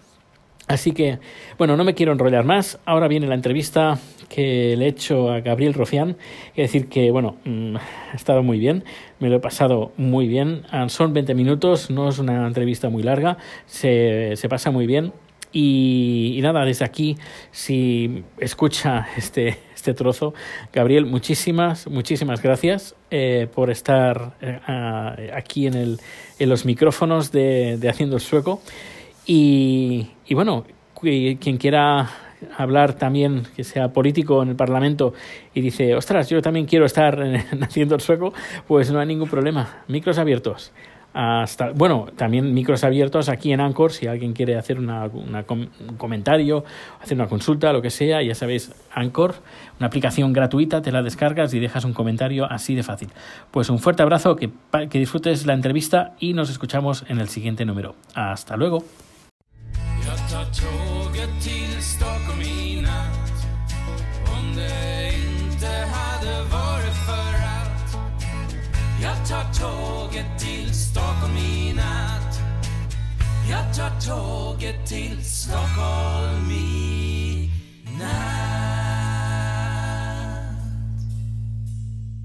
Así 0.67 0.93
que, 0.93 1.19
bueno, 1.59 1.77
no 1.77 1.85
me 1.85 1.95
quiero 1.95 2.13
enrollar 2.13 2.45
más. 2.45 2.79
Ahora 2.87 3.07
viene 3.07 3.27
la 3.27 3.35
entrevista 3.35 3.99
que 4.29 4.77
le 4.77 4.87
he 4.87 4.89
hecho 4.89 5.31
a 5.31 5.41
Gabriel 5.41 5.75
Rofián. 5.75 6.17
Es 6.57 6.73
decir 6.73 6.89
que, 6.89 7.11
bueno, 7.11 7.37
mm, 7.45 7.77
ha 7.77 8.15
estado 8.15 8.43
muy 8.43 8.59
bien, 8.59 8.85
me 9.21 9.29
lo 9.29 9.37
he 9.37 9.41
pasado 9.41 9.93
muy 9.97 10.29
bien. 10.29 10.63
Ah, 10.71 10.89
son 10.89 11.13
20 11.13 11.35
minutos, 11.35 11.91
no 11.91 12.09
es 12.09 12.19
una 12.19 12.47
entrevista 12.47 12.89
muy 12.89 13.03
larga, 13.03 13.39
se, 13.67 14.37
se 14.37 14.49
pasa 14.49 14.71
muy 14.71 14.87
bien. 14.87 15.13
Y, 15.53 16.35
y, 16.37 16.43
nada, 16.43 16.65
desde 16.65 16.85
aquí, 16.85 17.17
si 17.53 18.25
escucha 18.39 19.07
este, 19.17 19.59
este 19.75 19.95
trozo, 19.95 20.35
Gabriel, 20.73 21.07
muchísimas, 21.07 21.87
muchísimas 21.87 22.43
gracias 22.43 22.97
eh, 23.13 23.47
por 23.55 23.71
estar 23.71 24.37
eh, 24.41 25.31
aquí 25.33 25.69
en, 25.69 25.75
el, 25.75 26.01
en 26.41 26.49
los 26.49 26.65
micrófonos 26.65 27.31
de, 27.31 27.77
de 27.79 27.89
Haciendo 27.89 28.17
el 28.17 28.23
Sueco. 28.23 28.61
Y, 29.27 30.09
y 30.27 30.35
bueno, 30.35 30.65
quien 31.01 31.57
quiera 31.57 32.11
hablar 32.57 32.95
también, 32.95 33.45
que 33.57 33.65
sea 33.65 33.89
político 33.89 34.43
en 34.43 34.51
el 34.51 34.57
Parlamento 34.57 35.15
y 35.55 35.61
dice, 35.61 35.95
ostras, 35.95 36.29
yo 36.29 36.43
también 36.43 36.67
quiero 36.67 36.85
estar 36.87 37.19
haciendo 37.61 37.95
el 37.97 38.01
sueco, 38.01 38.33
pues 38.67 38.91
no 38.91 39.01
hay 39.01 39.07
ningún 39.07 39.29
problema. 39.29 39.83
Micros 39.89 40.19
abiertos. 40.19 40.73
Hasta, 41.15 41.71
bueno, 41.71 42.09
también 42.17 42.53
micros 42.53 42.83
abiertos 42.83 43.29
aquí 43.29 43.53
en 43.53 43.61
Anchor, 43.61 43.93
si 43.93 44.09
alguien 44.09 44.33
quiere 44.33 44.57
hacer 44.57 44.81
una, 44.81 45.05
un 45.05 45.97
comentario, 45.97 46.65
hacer 47.01 47.17
una 47.17 47.29
consulta, 47.29 47.73
lo 47.73 47.81
que 47.81 47.91
sea, 47.91 48.21
ya 48.21 48.35
sabéis, 48.35 48.73
Anchor, 48.93 49.37
una 49.79 49.87
aplicación 49.87 50.33
gratuita, 50.33 50.83
te 50.83 50.91
la 50.91 51.03
descargas 51.03 51.55
y 51.55 51.61
dejas 51.61 51.85
un 51.85 51.93
comentario 51.93 52.51
así 52.51 52.75
de 52.75 52.83
fácil. 52.83 53.11
Pues 53.53 53.71
un 53.71 53.79
fuerte 53.79 54.03
abrazo, 54.03 54.35
que, 54.35 54.51
que 54.91 54.99
disfrutes 54.99 55.47
la 55.47 55.55
entrevista 55.55 56.15
y 56.19 56.33
nos 56.33 56.51
escuchamos 56.51 57.05
en 57.09 57.21
el 57.21 57.29
siguiente 57.29 57.65
número. 57.65 57.95
Hasta 58.17 58.57
luego. 58.57 58.83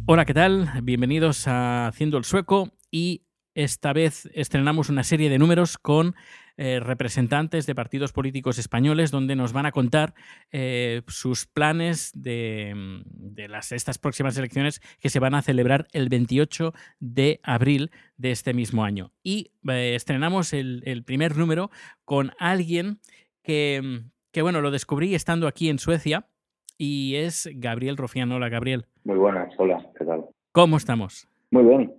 Hola, 0.05 0.25
¿qué 0.25 0.33
tal? 0.33 0.71
Bienvenidos 0.81 1.47
a 1.47 1.87
Haciendo 1.87 2.17
el 2.17 2.23
Sueco 2.23 2.71
y 2.89 3.21
esta 3.53 3.93
vez 3.93 4.27
estrenamos 4.33 4.89
una 4.89 5.03
serie 5.03 5.29
de 5.29 5.37
números 5.37 5.77
con 5.77 6.15
eh, 6.61 6.81
representantes 6.81 7.65
de 7.65 7.73
partidos 7.73 8.11
políticos 8.11 8.59
españoles 8.59 9.11
donde 9.11 9.37
nos 9.37 9.53
van 9.53 9.65
a 9.65 9.71
contar 9.71 10.13
eh, 10.51 11.03
sus 11.07 11.47
planes 11.47 12.11
de, 12.13 12.75
las, 13.47 13.71
estas 13.71 13.97
próximas 13.97 14.37
elecciones 14.37 14.81
que 14.99 15.07
se 15.07 15.19
van 15.19 15.35
a 15.35 15.41
celebrar 15.41 15.87
el 15.93 16.09
28 16.09 16.73
de 16.99 17.39
abril 17.43 17.91
de 18.17 18.31
este 18.31 18.53
mismo 18.53 18.83
año. 18.83 19.13
Y 19.23 19.51
estrenamos 19.63 20.51
el, 20.51 20.83
el, 20.83 21.05
primer 21.05 21.37
número 21.37 21.71
con 22.03 22.31
alguien 22.39 22.99
que, 23.41 24.01
que, 24.33 24.41
bueno, 24.41 24.59
lo 24.59 24.69
descubrí 24.69 25.15
estando 25.15 25.47
aquí 25.47 25.69
en 25.69 25.79
Suecia 25.79 26.27
y 26.77 27.15
es 27.15 27.49
Gabriel 27.53 27.95
Rofiano. 27.95 28.35
Hola, 28.35 28.49
Gabriel. 28.49 28.85
Muy 29.05 29.15
buenas, 29.15 29.53
hola, 29.57 29.81
¿qué 29.97 30.03
tal? 30.03 30.25
¿Cómo 30.51 30.75
estamos? 30.75 31.25
Muy 31.51 31.63
bien, 31.63 31.95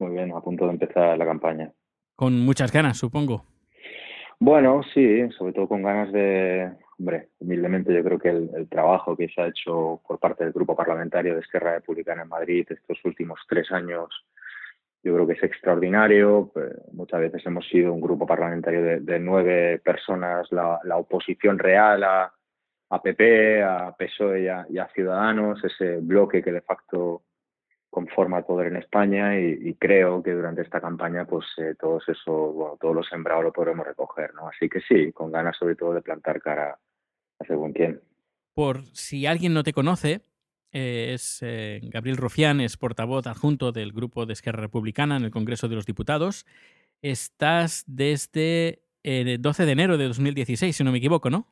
muy 0.00 0.10
bien, 0.10 0.32
a 0.32 0.40
punto 0.40 0.64
de 0.64 0.72
empezar 0.72 1.16
la 1.16 1.24
campaña. 1.24 1.72
Con 2.16 2.40
muchas 2.40 2.72
ganas, 2.72 2.98
supongo. 2.98 3.44
Bueno, 4.40 4.82
sí, 4.94 5.28
sobre 5.36 5.52
todo 5.52 5.66
con 5.66 5.82
ganas 5.82 6.12
de, 6.12 6.70
hombre, 6.98 7.28
humildemente 7.40 7.92
yo 7.92 8.04
creo 8.04 8.18
que 8.20 8.28
el, 8.28 8.68
trabajo 8.68 9.16
que 9.16 9.28
se 9.28 9.40
ha 9.40 9.48
hecho 9.48 10.00
por 10.06 10.20
parte 10.20 10.44
del 10.44 10.52
Grupo 10.52 10.76
Parlamentario 10.76 11.34
de 11.34 11.40
Esquerra 11.40 11.74
Republicana 11.74 12.22
en 12.22 12.28
Madrid 12.28 12.66
estos 12.70 13.04
últimos 13.04 13.40
tres 13.48 13.70
años, 13.72 14.08
yo 15.02 15.14
creo 15.14 15.26
que 15.26 15.32
es 15.32 15.42
extraordinario. 15.42 16.52
Eh, 16.54 16.72
muchas 16.92 17.20
veces 17.20 17.44
hemos 17.46 17.66
sido 17.68 17.92
un 17.92 18.00
grupo 18.00 18.26
parlamentario 18.26 19.00
de, 19.00 19.18
nueve 19.18 19.80
personas, 19.80 20.46
la, 20.52 20.96
oposición 20.96 21.58
real 21.58 22.04
a, 22.04 22.32
a 22.90 23.02
PP, 23.02 23.62
a 23.62 23.96
PSOE 23.98 24.42
y 24.70 24.78
a 24.78 24.88
Ciudadanos, 24.94 25.64
ese 25.64 25.98
bloque 25.98 26.42
que 26.42 26.52
de 26.52 26.60
facto 26.60 27.22
conforma 27.90 28.42
poder 28.42 28.68
en 28.68 28.76
España 28.76 29.38
y, 29.38 29.74
creo 29.74 30.22
que 30.22 30.32
durante 30.32 30.62
esta 30.62 30.80
campaña 30.80 31.24
pues 31.24 31.46
eh, 31.56 31.74
todos 31.78 32.08
eso, 32.08 32.32
bueno, 32.32 32.76
todo 32.80 32.94
lo 32.94 33.02
sembrado 33.02 33.42
lo 33.42 33.52
podremos 33.52 33.86
recoger, 33.86 34.34
¿no? 34.34 34.48
Así 34.48 34.68
que 34.68 34.80
sí, 34.80 35.12
con 35.12 35.32
ganas 35.32 35.56
sobre 35.56 35.74
todo 35.74 35.94
de 35.94 36.02
plantar 36.02 36.40
cara 36.40 36.78
a 37.38 37.44
según 37.44 37.72
quién. 37.72 38.00
Por 38.54 38.84
si 38.92 39.26
alguien 39.26 39.54
no 39.54 39.62
te 39.62 39.72
conoce, 39.72 40.20
eh, 40.72 41.12
es 41.14 41.38
eh, 41.42 41.80
Gabriel 41.84 42.18
Rufián, 42.18 42.60
es 42.60 42.76
portavoz 42.76 43.26
adjunto 43.26 43.72
del 43.72 43.92
grupo 43.92 44.26
de 44.26 44.34
Esquerra 44.34 44.60
Republicana 44.60 45.16
en 45.16 45.24
el 45.24 45.30
Congreso 45.30 45.68
de 45.68 45.76
los 45.76 45.86
Diputados. 45.86 46.44
Estás 47.00 47.84
desde 47.86 48.82
el 49.02 49.40
12 49.40 49.64
de 49.64 49.72
enero 49.72 49.96
de 49.96 50.08
2016, 50.08 50.76
si 50.76 50.84
no 50.84 50.92
me 50.92 50.98
equivoco, 50.98 51.30
¿no? 51.30 51.46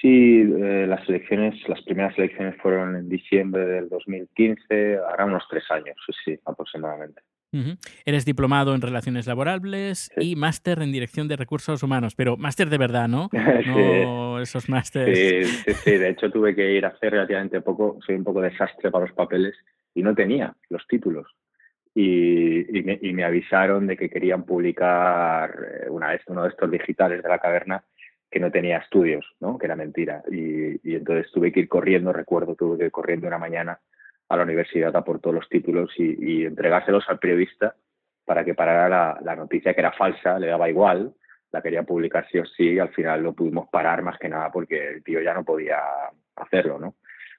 Sí, 0.00 0.42
eh, 0.42 0.86
las 0.86 1.08
elecciones, 1.08 1.54
las 1.68 1.82
primeras 1.82 2.16
elecciones 2.18 2.56
fueron 2.60 2.96
en 2.96 3.08
diciembre 3.08 3.64
del 3.64 3.88
2015, 3.88 4.98
hará 4.98 5.24
unos 5.24 5.44
tres 5.48 5.64
años, 5.70 5.96
sí, 6.24 6.38
aproximadamente. 6.44 7.22
Eres 8.04 8.24
diplomado 8.24 8.74
en 8.74 8.80
relaciones 8.80 9.26
laborables 9.26 10.10
y 10.16 10.36
máster 10.36 10.82
en 10.82 10.92
dirección 10.92 11.28
de 11.28 11.36
recursos 11.36 11.82
humanos, 11.82 12.14
pero 12.14 12.36
máster 12.36 12.68
de 12.68 12.78
verdad, 12.78 13.08
¿no? 13.08 13.30
No 13.66 14.40
esos 14.40 14.68
másteres. 14.68 15.48
Sí, 15.48 15.72
sí, 15.72 15.90
de 15.92 16.10
hecho 16.10 16.30
tuve 16.30 16.54
que 16.54 16.72
ir 16.72 16.84
a 16.84 16.88
hacer 16.88 17.12
relativamente 17.12 17.60
poco, 17.60 17.98
soy 18.04 18.16
un 18.16 18.24
poco 18.24 18.40
desastre 18.40 18.90
para 18.90 19.06
los 19.06 19.14
papeles 19.14 19.54
y 19.94 20.02
no 20.02 20.14
tenía 20.14 20.54
los 20.68 20.86
títulos. 20.88 21.26
Y, 21.94 22.82
me, 22.84 22.98
y 23.00 23.12
me, 23.12 23.22
avisaron 23.22 23.86
de 23.86 23.96
que 23.96 24.10
querían 24.10 24.42
publicar 24.42 25.54
eh, 25.84 25.88
una 25.88 26.08
vez 26.08 26.22
uno 26.26 26.42
de 26.42 26.48
estos 26.48 26.68
digitales 26.68 27.22
de 27.22 27.28
la 27.28 27.38
caverna 27.38 27.84
que 28.34 28.40
no 28.40 28.50
tenía 28.50 28.78
estudios, 28.78 29.24
¿no? 29.38 29.56
que 29.56 29.66
era 29.66 29.76
mentira. 29.76 30.24
Y, 30.28 30.92
entonces 30.92 31.30
tuve 31.30 31.52
que 31.52 31.60
ir 31.60 31.68
corriendo, 31.68 32.12
recuerdo, 32.12 32.56
tuve 32.56 32.76
que 32.76 32.86
ir 32.86 32.90
corriendo 32.90 33.28
una 33.28 33.38
mañana 33.38 33.78
a 34.28 34.36
la 34.36 34.42
universidad 34.42 34.94
a 34.96 35.04
por 35.04 35.20
todos 35.20 35.36
los 35.36 35.48
títulos 35.48 35.92
y, 35.96 36.44
entregárselos 36.44 37.08
al 37.08 37.20
periodista 37.20 37.76
para 38.24 38.44
que 38.44 38.54
parara 38.54 39.20
la, 39.20 39.36
noticia 39.36 39.72
que 39.72 39.80
era 39.80 39.92
falsa, 39.92 40.40
le 40.40 40.48
daba 40.48 40.68
igual, 40.68 41.14
la 41.52 41.62
quería 41.62 41.84
publicar 41.84 42.26
sí 42.28 42.40
o 42.40 42.44
sí, 42.44 42.72
y 42.72 42.78
al 42.80 42.88
final 42.88 43.22
lo 43.22 43.34
pudimos 43.34 43.68
parar 43.68 44.02
más 44.02 44.18
que 44.18 44.28
nada 44.28 44.50
porque 44.50 44.88
el 44.94 45.04
tío 45.04 45.20
ya 45.20 45.32
no 45.32 45.44
podía 45.44 45.78
hacerlo, 46.34 46.80
¿no? 46.80 46.96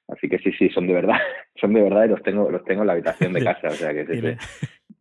Así 0.08 0.30
que 0.30 0.40
sí, 0.40 0.54
sí, 0.54 0.70
son 0.70 0.88
de 0.88 0.94
verdad, 0.94 1.20
son 1.56 1.74
de 1.74 1.82
verdad 1.82 2.06
y 2.06 2.08
los 2.08 2.24
tengo, 2.24 2.50
los 2.50 2.64
tengo 2.64 2.84
en 2.84 2.88
la 2.88 2.94
habitación 2.94 3.34
de 3.34 3.44
casa, 3.44 3.68
o 3.68 3.72
sea 3.72 3.94
que 3.94 4.06
sí, 4.06 4.38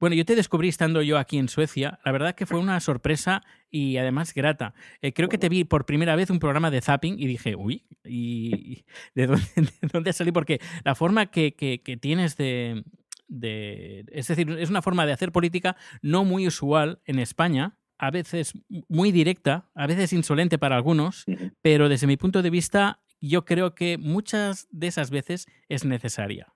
Bueno, 0.00 0.16
yo 0.16 0.24
te 0.24 0.36
descubrí 0.36 0.68
estando 0.68 1.02
yo 1.02 1.18
aquí 1.18 1.38
en 1.38 1.48
Suecia. 1.48 1.98
La 2.04 2.12
verdad 2.12 2.34
que 2.34 2.46
fue 2.46 2.58
una 2.58 2.78
sorpresa 2.80 3.42
y 3.70 3.96
además 3.96 4.34
grata. 4.34 4.74
Eh, 5.02 5.12
creo 5.12 5.28
que 5.28 5.38
te 5.38 5.48
vi 5.48 5.64
por 5.64 5.86
primera 5.86 6.16
vez 6.16 6.30
un 6.30 6.38
programa 6.38 6.70
de 6.70 6.80
zapping 6.80 7.18
y 7.18 7.26
dije, 7.26 7.56
uy, 7.56 7.84
¿y 8.04 8.84
de 9.14 9.26
dónde, 9.26 9.46
de 9.56 9.88
dónde 9.92 10.12
salí? 10.12 10.32
Porque 10.32 10.60
la 10.84 10.94
forma 10.94 11.26
que, 11.26 11.54
que, 11.54 11.96
tienes 11.96 12.36
de, 12.36 12.84
de... 13.28 14.04
Es 14.08 14.28
decir, 14.28 14.50
es 14.50 14.70
una 14.70 14.82
forma 14.82 15.06
de 15.06 15.12
hacer 15.12 15.32
política 15.32 15.76
no 16.02 16.24
muy 16.24 16.46
usual 16.46 17.00
en 17.04 17.18
España, 17.18 17.78
a 17.98 18.10
veces 18.10 18.52
muy 18.88 19.12
directa, 19.12 19.70
a 19.74 19.86
veces 19.86 20.12
insolente 20.12 20.58
para 20.58 20.76
algunos, 20.76 21.24
pero 21.62 21.88
desde 21.88 22.06
mi 22.06 22.16
punto 22.16 22.42
de 22.42 22.50
vista 22.50 23.00
yo 23.20 23.44
creo 23.44 23.74
que 23.74 23.96
muchas 23.98 24.68
de 24.70 24.88
esas 24.88 25.10
veces 25.10 25.46
es 25.68 25.84
necesaria. 25.84 26.53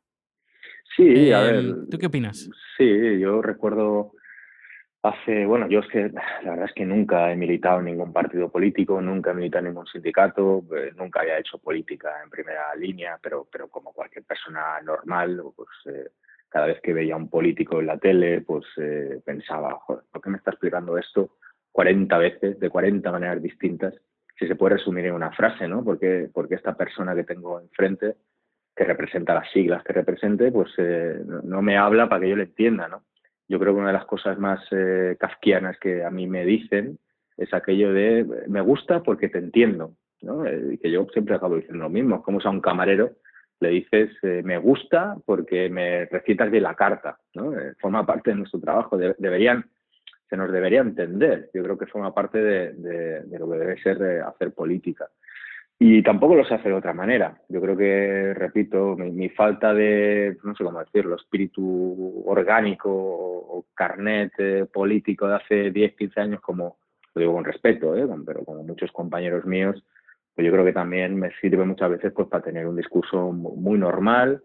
Sí, 0.99 1.33
a 1.33 1.43
ver. 1.43 1.65
¿Tú 1.89 1.97
qué 1.97 2.07
opinas? 2.07 2.51
Sí, 2.77 3.21
yo 3.21 3.41
recuerdo 3.41 4.15
hace, 5.01 5.47
bueno, 5.47 5.69
yo 5.69 5.79
es 5.79 5.87
que 5.87 6.09
la 6.09 6.51
verdad 6.51 6.65
es 6.65 6.75
que 6.75 6.85
nunca 6.85 7.31
he 7.31 7.37
militado 7.37 7.79
en 7.79 7.85
ningún 7.85 8.13
partido 8.13 8.51
político, 8.51 9.01
nunca 9.01 9.31
he 9.31 9.35
militado 9.35 9.65
en 9.65 9.71
ningún 9.71 9.87
sindicato, 9.87 10.65
eh, 10.77 10.91
nunca 10.97 11.21
había 11.21 11.39
hecho 11.39 11.59
política 11.59 12.21
en 12.25 12.31
primera 12.31 12.75
línea, 12.75 13.17
pero, 13.23 13.47
pero 13.49 13.69
como 13.69 13.93
cualquier 13.93 14.25
persona 14.25 14.81
normal, 14.85 15.41
pues 15.55 15.69
eh, 15.87 16.09
cada 16.49 16.67
vez 16.67 16.81
que 16.83 16.93
veía 16.93 17.15
a 17.15 17.19
un 17.19 17.31
político 17.31 17.79
en 17.79 17.87
la 17.87 17.99
tele, 17.99 18.41
pues 18.41 18.65
eh, 18.79 19.21
pensaba, 19.25 19.79
joder, 19.83 20.03
¿por 20.11 20.21
qué 20.21 20.31
me 20.31 20.39
está 20.39 20.51
explicando 20.51 20.99
esto 20.99 21.37
40 21.71 22.19
veces, 22.19 22.59
de 22.59 22.71
40 22.71 23.13
maneras 23.13 23.41
distintas? 23.41 23.95
Si 24.37 24.49
se 24.49 24.57
puede 24.57 24.79
resumir 24.79 25.07
en 25.07 25.15
una 25.15 25.31
frase, 25.31 25.69
¿no? 25.69 25.85
Porque, 25.85 26.29
porque 26.35 26.57
esta 26.57 26.77
persona 26.77 27.15
que 27.15 27.23
tengo 27.23 27.61
enfrente 27.61 28.17
que 28.79 28.85
representa 28.85 29.35
las 29.35 29.51
siglas 29.51 29.83
que 29.83 29.93
represente, 29.93 30.53
pues 30.53 30.71
eh, 30.79 31.21
no, 31.43 31.61
me 31.63 31.77
habla 31.77 32.09
para 32.09 32.21
que 32.21 32.29
yo 32.29 32.37
le 32.37 32.45
entienda, 32.45 32.87
¿no? 32.87 33.03
Yo 33.49 33.59
creo 33.59 33.75
que 33.75 33.81
una 33.81 33.89
de 33.89 33.99
las 33.99 34.05
cosas 34.05 34.39
más 34.39 34.61
eh, 34.71 35.17
kafkianas 35.19 35.79
que 35.81 36.05
a 36.05 36.11
mí 36.11 36.29
me 36.29 36.45
dicen 36.45 36.97
es 37.37 37.53
aquello 37.53 37.93
de 37.93 38.25
me 38.47 38.61
gusta 38.61 39.03
porque 39.03 39.29
te 39.29 39.39
entiendo, 39.39 39.95
¿no? 40.23 40.47
Eh, 40.47 40.79
que 40.81 40.93
yo 40.93 41.09
siempre 41.13 41.35
acabo 41.35 41.57
diciendo 41.57 41.83
lo 41.83 41.91
mismo, 41.91 42.23
como 42.23 42.41
si 42.41 42.47
a 42.47 42.53
un 42.53 42.61
camarero 42.61 43.17
le 43.59 43.71
dices 43.71 44.11
eh, 44.23 44.43
me 44.45 44.59
gusta 44.59 45.17
porque 45.27 45.69
me 45.69 46.05
recitas 46.05 46.53
de 46.53 46.61
la 46.61 46.77
carta, 46.77 47.19
¿no? 47.35 47.53
forma 47.81 48.07
parte 48.07 48.31
de 48.31 48.37
nuestro 48.37 48.61
trabajo, 48.61 48.97
deberían 48.97 49.65
se 50.31 50.37
nos 50.37 50.53
debería 50.53 50.83
entender. 50.83 51.51
Yo 51.53 51.65
creo 51.65 51.79
que 51.79 51.87
forma 51.87 52.15
parte 52.15 52.39
de, 52.39 52.73
de 53.23 53.39
lo 53.39 53.51
que 53.51 53.59
debe 53.59 53.83
ser 53.83 54.23
hacer 54.23 54.53
política. 54.53 55.09
Y 55.81 56.03
tampoco 56.03 56.35
lo 56.35 56.45
sé 56.45 56.55
hacer 56.55 56.73
de 56.73 56.79
otra 56.79 56.93
manera. 56.93 57.41
Yo 57.49 57.61
creo 57.61 57.77
que, 57.77 58.35
repito, 58.35 58.97
mi, 58.97 59.29
falta 59.29 59.73
de, 59.73 60.37
no 60.43 60.55
sé 60.57 60.65
cómo 60.65 60.81
decirlo, 60.81 61.15
espíritu 61.15 62.25
orgánico 62.27 62.91
o, 62.91 63.65
carnet 63.75 64.33
eh, 64.39 64.67
político 64.73 65.29
de 65.29 65.37
hace 65.37 65.71
10, 65.71 65.95
15 65.95 66.21
años, 66.21 66.41
como 66.41 66.79
lo 67.15 67.21
digo 67.21 67.33
con 67.33 67.45
respeto, 67.45 67.97
¿eh? 67.97 68.09
pero 68.27 68.45
como 68.45 68.65
muchos 68.65 68.91
compañeros 68.91 69.45
míos, 69.45 69.85
pues 70.35 70.45
yo 70.45 70.53
creo 70.53 70.65
que 70.65 70.73
también 70.73 71.15
me 71.17 71.31
sirve 71.41 71.65
muchas 71.65 71.91
veces 71.91 72.13
pues 72.13 72.27
para 72.27 72.43
tener 72.43 72.67
un 72.67 72.77
discurso 72.77 73.31
muy 73.31 73.79
normal, 73.79 74.43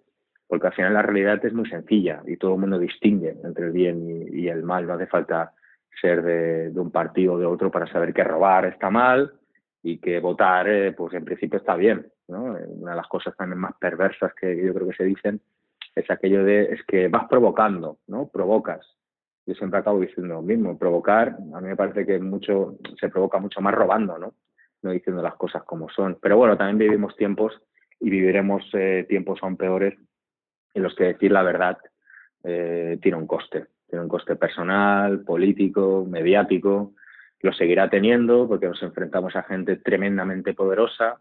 porque 0.47 0.67
al 0.67 0.73
final 0.73 0.93
la 0.93 1.01
realidad 1.01 1.43
es 1.43 1.53
muy 1.53 1.67
sencilla 1.67 2.21
y 2.27 2.37
todo 2.37 2.53
el 2.53 2.59
mundo 2.59 2.77
distingue 2.77 3.35
entre 3.43 3.65
el 3.65 3.71
bien 3.71 4.27
y, 4.31 4.47
el 4.49 4.61
mal. 4.61 4.85
No 4.85 4.93
hace 4.93 5.07
falta 5.07 5.53
ser 5.99 6.21
de, 6.21 6.69
de 6.69 6.79
un 6.79 6.91
partido 6.91 7.33
o 7.33 7.39
de 7.39 7.45
otro 7.47 7.71
para 7.71 7.87
saber 7.87 8.13
que 8.13 8.23
robar 8.23 8.65
está 8.65 8.91
mal 8.91 9.33
y 9.83 9.97
que 9.97 10.19
votar, 10.19 10.67
eh, 10.69 10.93
pues 10.93 11.13
en 11.13 11.25
principio 11.25 11.59
está 11.59 11.75
bien. 11.75 12.07
¿no? 12.29 12.55
Una 12.67 12.91
de 12.91 12.97
las 12.97 13.07
cosas 13.07 13.35
también 13.35 13.59
más 13.59 13.73
perversas 13.79 14.33
que 14.33 14.55
yo 14.55 14.73
creo 14.73 14.87
que 14.87 14.95
se 14.95 15.03
dicen 15.03 15.41
es 15.93 16.09
aquello 16.09 16.43
de, 16.43 16.73
es 16.73 16.83
que 16.85 17.07
vas 17.07 17.27
provocando, 17.29 17.97
¿no? 18.07 18.27
Provocas. 18.27 18.83
Yo 19.45 19.53
siempre 19.55 19.79
acabo 19.79 19.99
diciendo 19.99 20.35
lo 20.35 20.41
mismo, 20.41 20.77
provocar, 20.77 21.35
a 21.53 21.61
mí 21.61 21.67
me 21.67 21.75
parece 21.75 22.05
que 22.05 22.17
mucho, 22.17 22.77
se 22.99 23.09
provoca 23.09 23.37
mucho 23.39 23.61
más 23.61 23.75
robando, 23.75 24.17
¿no? 24.17 24.33
No 24.81 24.91
diciendo 24.91 25.21
las 25.21 25.35
cosas 25.35 25.63
como 25.63 25.89
son. 25.89 26.17
Pero 26.21 26.37
bueno, 26.37 26.57
también 26.57 26.77
vivimos 26.77 27.15
tiempos 27.15 27.53
y 27.99 28.09
viviremos 28.09 28.63
eh, 28.73 29.05
tiempos 29.07 29.39
aún 29.43 29.57
peores 29.57 29.93
en 30.73 30.83
los 30.83 30.95
que 30.95 31.05
decir 31.05 31.31
la 31.31 31.43
verdad 31.43 31.77
eh, 32.43 32.97
tiene 33.01 33.17
un 33.17 33.27
coste. 33.27 33.67
Tiene 33.87 34.03
un 34.03 34.09
coste 34.09 34.35
personal, 34.35 35.23
político, 35.23 36.05
mediático, 36.09 36.93
lo 37.43 37.53
seguirá 37.53 37.89
teniendo 37.89 38.47
porque 38.47 38.67
nos 38.67 38.81
enfrentamos 38.81 39.35
a 39.35 39.43
gente 39.43 39.75
tremendamente 39.75 40.53
poderosa 40.53 41.19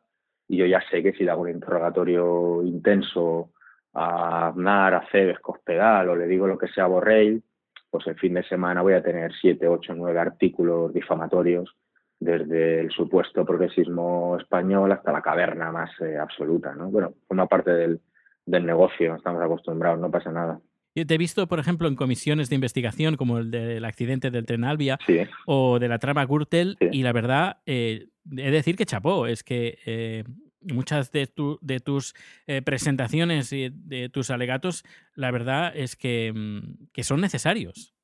y 0.49 0.57
yo 0.57 0.67
ya 0.67 0.81
sé 0.89 1.03
que 1.03 1.13
si 1.13 1.25
le 1.25 1.33
hago 1.33 1.43
un 1.43 1.51
interrogatorio 1.51 2.63
intenso 2.63 3.51
a 3.93 4.49
Aznar, 4.49 4.95
a 4.95 5.07
Cebes, 5.11 5.41
Cospedal 5.41 6.09
o 6.09 6.17
le 6.17 6.27
digo 6.27 6.47
lo 6.47 6.57
que 6.57 6.69
sea 6.69 6.85
a 6.85 6.87
Borrell, 6.87 7.43
pues 7.91 8.07
el 8.07 8.15
fin 8.15 8.35
de 8.35 8.45
semana 8.45 8.83
voy 8.83 8.95
a 8.95 9.03
tener 9.03 9.33
siete, 9.35 9.67
ocho, 9.67 9.95
nueve 9.95 10.21
artículos 10.21 10.95
difamatorios 10.95 11.75
desde 12.21 12.81
el 12.81 12.91
supuesto 12.93 13.45
progresismo 13.45 14.37
español 14.39 14.93
hasta 14.93 15.11
la 15.11 15.23
caverna 15.23 15.73
más 15.73 15.91
eh, 16.01 16.17
absoluta, 16.17 16.73
¿no? 16.73 16.89
Bueno, 16.89 17.15
forma 17.27 17.49
parte 17.49 17.73
del, 17.73 18.01
del 18.47 18.65
negocio, 18.65 19.17
estamos 19.17 19.43
acostumbrados, 19.43 19.99
no 19.99 20.11
pasa 20.11 20.31
nada. 20.31 20.61
Yo 20.95 21.07
te 21.07 21.15
he 21.15 21.19
visto, 21.19 21.47
por 21.47 21.59
ejemplo, 21.59 21.89
en 21.89 21.97
comisiones 21.97 22.51
de 22.51 22.55
investigación 22.55 23.17
como 23.17 23.39
el 23.39 23.51
del 23.51 23.85
accidente 23.85 24.31
del 24.31 24.45
tren 24.45 24.65
Albia 24.65 24.99
o 25.47 25.79
de 25.79 25.89
la 25.89 25.99
trama 25.99 26.27
Gürtel 26.27 26.77
y 26.81 27.03
la 27.03 27.13
verdad, 27.13 27.59
eh, 27.65 28.09
he 28.31 28.45
de 28.45 28.51
decir 28.51 28.77
que 28.77 28.85
chapó, 28.85 29.27
es 29.27 29.43
que 29.43 29.79
eh, 29.87 30.25
muchas 30.61 31.11
de, 31.11 31.29
de 31.63 31.81
tus 31.81 32.15
eh, 32.47 32.61
presentaciones 32.61 33.53
y 33.55 33.71
de 33.73 34.11
tus 34.11 34.31
alegatos, 34.31 34.85
la 35.15 35.31
verdad 35.31 35.73
es 35.75 35.97
que, 35.97 36.31
mm, 36.35 36.89
que, 36.93 37.03
son 37.05 37.23
necesarios. 37.23 37.95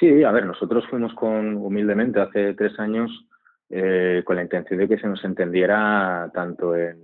Sí, 0.00 0.24
a 0.24 0.32
ver, 0.32 0.46
nosotros 0.46 0.84
fuimos 0.90 1.14
con 1.14 1.56
humildemente 1.56 2.20
hace 2.20 2.54
tres 2.54 2.78
años 2.78 3.10
con 4.24 4.36
la 4.36 4.42
intención 4.42 4.78
de 4.78 4.86
que 4.86 4.96
se 4.96 5.08
nos 5.08 5.24
entendiera 5.24 6.30
tanto 6.32 6.76
en 6.76 6.98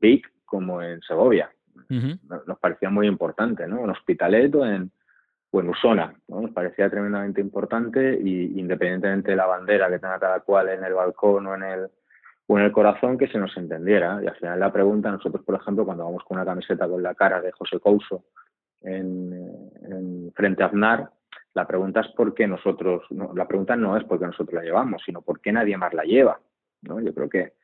Vic 0.00 0.28
como 0.44 0.82
en 0.82 1.00
Segovia 1.02 1.48
nos 1.88 2.58
parecía 2.58 2.90
muy 2.90 3.06
importante, 3.06 3.66
¿no? 3.66 3.84
En 3.84 3.90
Hospitalet 3.90 4.54
o 4.54 4.66
en, 4.66 4.90
o 5.50 5.58
Usona, 5.58 6.14
¿no? 6.28 6.42
Nos 6.42 6.50
parecía 6.52 6.90
tremendamente 6.90 7.40
importante 7.40 8.18
y 8.22 8.58
independientemente 8.58 9.30
de 9.30 9.36
la 9.36 9.46
bandera 9.46 9.88
que 9.88 9.98
tenga 9.98 10.18
cada 10.18 10.40
cual 10.40 10.68
en 10.68 10.84
el 10.84 10.94
balcón 10.94 11.46
o 11.46 11.54
en 11.54 11.62
el, 11.62 11.88
o 12.46 12.58
en 12.58 12.64
el 12.64 12.72
corazón, 12.72 13.16
que 13.16 13.28
se 13.28 13.38
nos 13.38 13.56
entendiera. 13.56 14.20
Y 14.22 14.26
al 14.26 14.36
final 14.36 14.60
la 14.60 14.72
pregunta, 14.72 15.10
nosotros, 15.10 15.44
por 15.44 15.54
ejemplo, 15.54 15.84
cuando 15.84 16.04
vamos 16.04 16.24
con 16.24 16.36
una 16.36 16.46
camiseta 16.46 16.88
con 16.88 17.02
la 17.02 17.14
cara 17.14 17.40
de 17.40 17.52
José 17.52 17.80
Couso 17.80 18.24
en, 18.82 19.70
en 19.82 20.32
frente 20.34 20.62
a 20.62 20.66
Aznar, 20.66 21.10
la 21.54 21.66
pregunta 21.66 22.00
es 22.00 22.08
por 22.08 22.34
qué 22.34 22.46
nosotros, 22.46 23.02
no, 23.10 23.32
la 23.34 23.48
pregunta 23.48 23.74
no 23.74 23.96
es 23.96 24.04
por 24.04 24.18
qué 24.18 24.26
nosotros 24.26 24.54
la 24.54 24.62
llevamos, 24.62 25.02
sino 25.04 25.22
por 25.22 25.40
qué 25.40 25.52
nadie 25.52 25.76
más 25.76 25.92
la 25.92 26.04
lleva. 26.04 26.38
¿no? 26.82 27.00
Yo 27.00 27.12
creo 27.12 27.28
que 27.28 27.54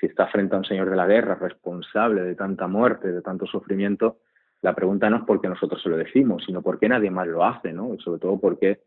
si 0.00 0.06
está 0.06 0.26
frente 0.28 0.54
a 0.54 0.58
un 0.58 0.64
señor 0.64 0.88
de 0.88 0.96
la 0.96 1.06
guerra 1.06 1.34
responsable 1.34 2.22
de 2.22 2.34
tanta 2.34 2.66
muerte, 2.66 3.12
de 3.12 3.20
tanto 3.20 3.46
sufrimiento, 3.46 4.18
la 4.62 4.74
pregunta 4.74 5.10
no 5.10 5.18
es 5.18 5.24
por 5.24 5.40
qué 5.40 5.48
nosotros 5.48 5.82
se 5.82 5.90
lo 5.90 5.96
decimos, 5.96 6.44
sino 6.44 6.62
por 6.62 6.78
qué 6.78 6.88
nadie 6.88 7.10
más 7.10 7.28
lo 7.28 7.44
hace, 7.44 7.72
¿no? 7.72 7.94
Y 7.94 7.98
sobre 7.98 8.20
todo 8.20 8.40
porque 8.40 8.80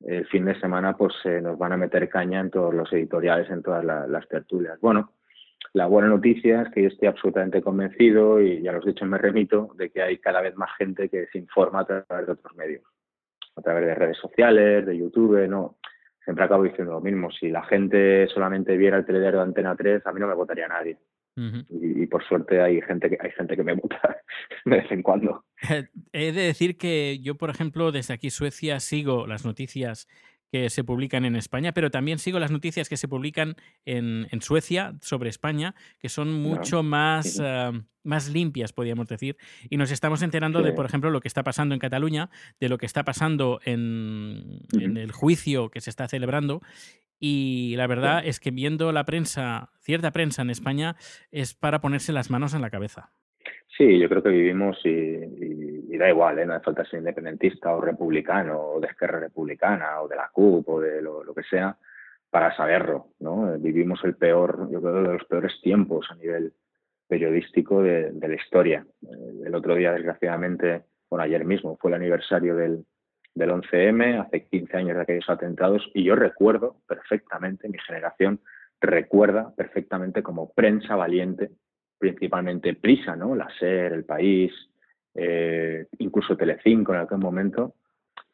el 0.00 0.26
fin 0.26 0.44
de 0.44 0.58
semana 0.58 0.96
pues 0.96 1.12
se 1.22 1.42
nos 1.42 1.58
van 1.58 1.72
a 1.72 1.76
meter 1.76 2.08
caña 2.08 2.40
en 2.40 2.50
todos 2.50 2.72
los 2.72 2.92
editoriales, 2.92 3.50
en 3.50 3.62
todas 3.62 3.84
las 3.84 4.28
tertulias. 4.28 4.80
Bueno, 4.80 5.12
la 5.72 5.86
buena 5.86 6.08
noticia 6.08 6.62
es 6.62 6.70
que 6.70 6.82
yo 6.82 6.88
estoy 6.88 7.08
absolutamente 7.08 7.62
convencido, 7.62 8.40
y 8.40 8.62
ya 8.62 8.72
los 8.72 8.84
dicho 8.84 9.04
me 9.06 9.18
remito, 9.18 9.70
de 9.76 9.90
que 9.90 10.02
hay 10.02 10.18
cada 10.18 10.40
vez 10.40 10.56
más 10.56 10.70
gente 10.78 11.08
que 11.08 11.26
se 11.26 11.38
informa 11.38 11.80
a 11.80 11.84
través 11.84 12.26
de 12.26 12.32
otros 12.32 12.56
medios, 12.56 12.82
a 13.56 13.62
través 13.62 13.86
de 13.86 13.94
redes 13.94 14.16
sociales, 14.16 14.86
de 14.86 14.96
YouTube, 14.96 15.46
¿no? 15.48 15.76
Siempre 16.24 16.44
acabo 16.44 16.64
diciendo 16.64 16.92
lo 16.92 17.00
mismo. 17.00 17.30
Si 17.30 17.48
la 17.48 17.62
gente 17.64 18.26
solamente 18.28 18.76
viera 18.76 18.98
el 18.98 19.06
telediario 19.06 19.40
de 19.40 19.46
Antena 19.46 19.76
3, 19.76 20.06
a 20.06 20.12
mí 20.12 20.20
no 20.20 20.28
me 20.28 20.34
votaría 20.34 20.68
nadie. 20.68 20.98
y, 21.36 22.06
por 22.06 22.22
suerte 22.24 22.60
hay 22.60 22.82
gente 22.82 23.08
que 23.08 23.16
hay 23.20 23.30
gente 23.30 23.56
que 23.56 23.62
me 23.62 23.74
vota 23.74 24.18
de 24.64 24.76
vez 24.76 24.90
en 24.90 25.02
cuando. 25.02 25.44
He 26.12 26.32
de 26.32 26.42
decir 26.42 26.76
que 26.76 27.18
yo, 27.20 27.36
por 27.36 27.50
ejemplo, 27.50 27.92
desde 27.92 28.14
aquí 28.14 28.30
Suecia 28.30 28.80
sigo 28.80 29.26
las 29.26 29.44
noticias 29.44 30.08
que 30.50 30.70
se 30.70 30.84
publican 30.84 31.24
en 31.24 31.36
España, 31.36 31.72
pero 31.72 31.90
también 31.90 32.18
sigo 32.18 32.38
las 32.38 32.50
noticias 32.50 32.88
que 32.88 32.96
se 32.96 33.08
publican 33.08 33.54
en, 33.84 34.26
en 34.30 34.42
Suecia 34.42 34.94
sobre 35.00 35.30
España, 35.30 35.74
que 35.98 36.08
son 36.08 36.32
mucho 36.32 36.82
más, 36.82 37.40
ah, 37.40 37.72
más 38.02 38.28
limpias, 38.28 38.72
podríamos 38.72 39.08
decir. 39.08 39.36
Y 39.68 39.76
nos 39.76 39.90
estamos 39.90 40.22
enterando 40.22 40.62
de, 40.62 40.72
por 40.72 40.86
ejemplo, 40.86 41.10
lo 41.10 41.20
que 41.20 41.28
está 41.28 41.42
pasando 41.42 41.74
en 41.74 41.80
Cataluña, 41.80 42.30
de 42.58 42.68
lo 42.68 42.78
que 42.78 42.86
está 42.86 43.04
pasando 43.04 43.60
en, 43.64 44.60
en 44.72 44.96
el 44.96 45.12
juicio 45.12 45.70
que 45.70 45.80
se 45.80 45.90
está 45.90 46.08
celebrando. 46.08 46.62
Y 47.20 47.74
la 47.76 47.86
verdad 47.86 48.22
es 48.24 48.40
que 48.40 48.50
viendo 48.50 48.92
la 48.92 49.04
prensa, 49.04 49.70
cierta 49.80 50.10
prensa 50.10 50.42
en 50.42 50.50
España, 50.50 50.96
es 51.30 51.54
para 51.54 51.80
ponerse 51.80 52.12
las 52.12 52.30
manos 52.30 52.54
en 52.54 52.62
la 52.62 52.70
cabeza. 52.70 53.12
Sí, 53.76 53.98
yo 53.98 54.08
creo 54.08 54.22
que 54.22 54.30
vivimos 54.30 54.76
y, 54.84 54.90
da 56.00 56.08
igual, 56.08 56.38
¿eh? 56.38 56.46
no 56.46 56.54
hace 56.54 56.64
falta 56.64 56.84
ser 56.84 57.00
independentista 57.00 57.74
o 57.74 57.80
republicano 57.80 58.58
o 58.58 58.80
de 58.80 58.88
Esquerra 58.88 59.20
Republicana 59.20 60.00
o 60.00 60.08
de 60.08 60.16
la 60.16 60.30
CUP 60.32 60.68
o 60.68 60.80
de 60.80 61.02
lo, 61.02 61.34
que 61.34 61.42
sea 61.42 61.76
para 62.30 62.54
saberlo, 62.56 63.08
¿no? 63.18 63.58
Vivimos 63.58 64.02
el 64.04 64.16
peor, 64.16 64.70
yo 64.70 64.80
creo, 64.80 65.02
de 65.02 65.12
los 65.12 65.24
peores 65.24 65.60
tiempos 65.60 66.06
a 66.10 66.14
nivel 66.14 66.52
periodístico 67.08 67.82
de, 67.82 68.12
la 68.12 68.34
historia. 68.34 68.86
Eh, 69.02 69.42
el 69.46 69.54
otro 69.54 69.74
día, 69.74 69.92
desgraciadamente, 69.92 70.84
bueno, 71.10 71.24
ayer 71.24 71.44
mismo 71.44 71.76
fue 71.76 71.90
el 71.90 71.96
aniversario 71.96 72.54
del, 72.54 72.84
del 73.34 73.50
11M, 73.50 74.20
hace 74.24 74.46
15 74.46 74.76
años 74.76 74.96
de 74.96 75.02
aquellos 75.02 75.28
atentados, 75.28 75.90
y 75.92 76.04
yo 76.04 76.14
recuerdo 76.14 76.76
perfectamente, 76.86 77.68
mi 77.68 77.78
generación 77.78 78.40
recuerda 78.80 79.52
perfectamente 79.56 80.22
como 80.22 80.52
prensa 80.52 80.96
valiente 80.96 81.50
principalmente 81.98 82.74
Prisa, 82.74 83.14
¿no? 83.14 83.34
La 83.34 83.48
SER, 83.58 83.92
El 83.92 84.04
País, 84.04 84.52
eh, 85.14 85.86
incluso 85.98 86.36
Telecinco 86.36 86.94
en 86.94 87.00
aquel 87.00 87.18
momento, 87.18 87.74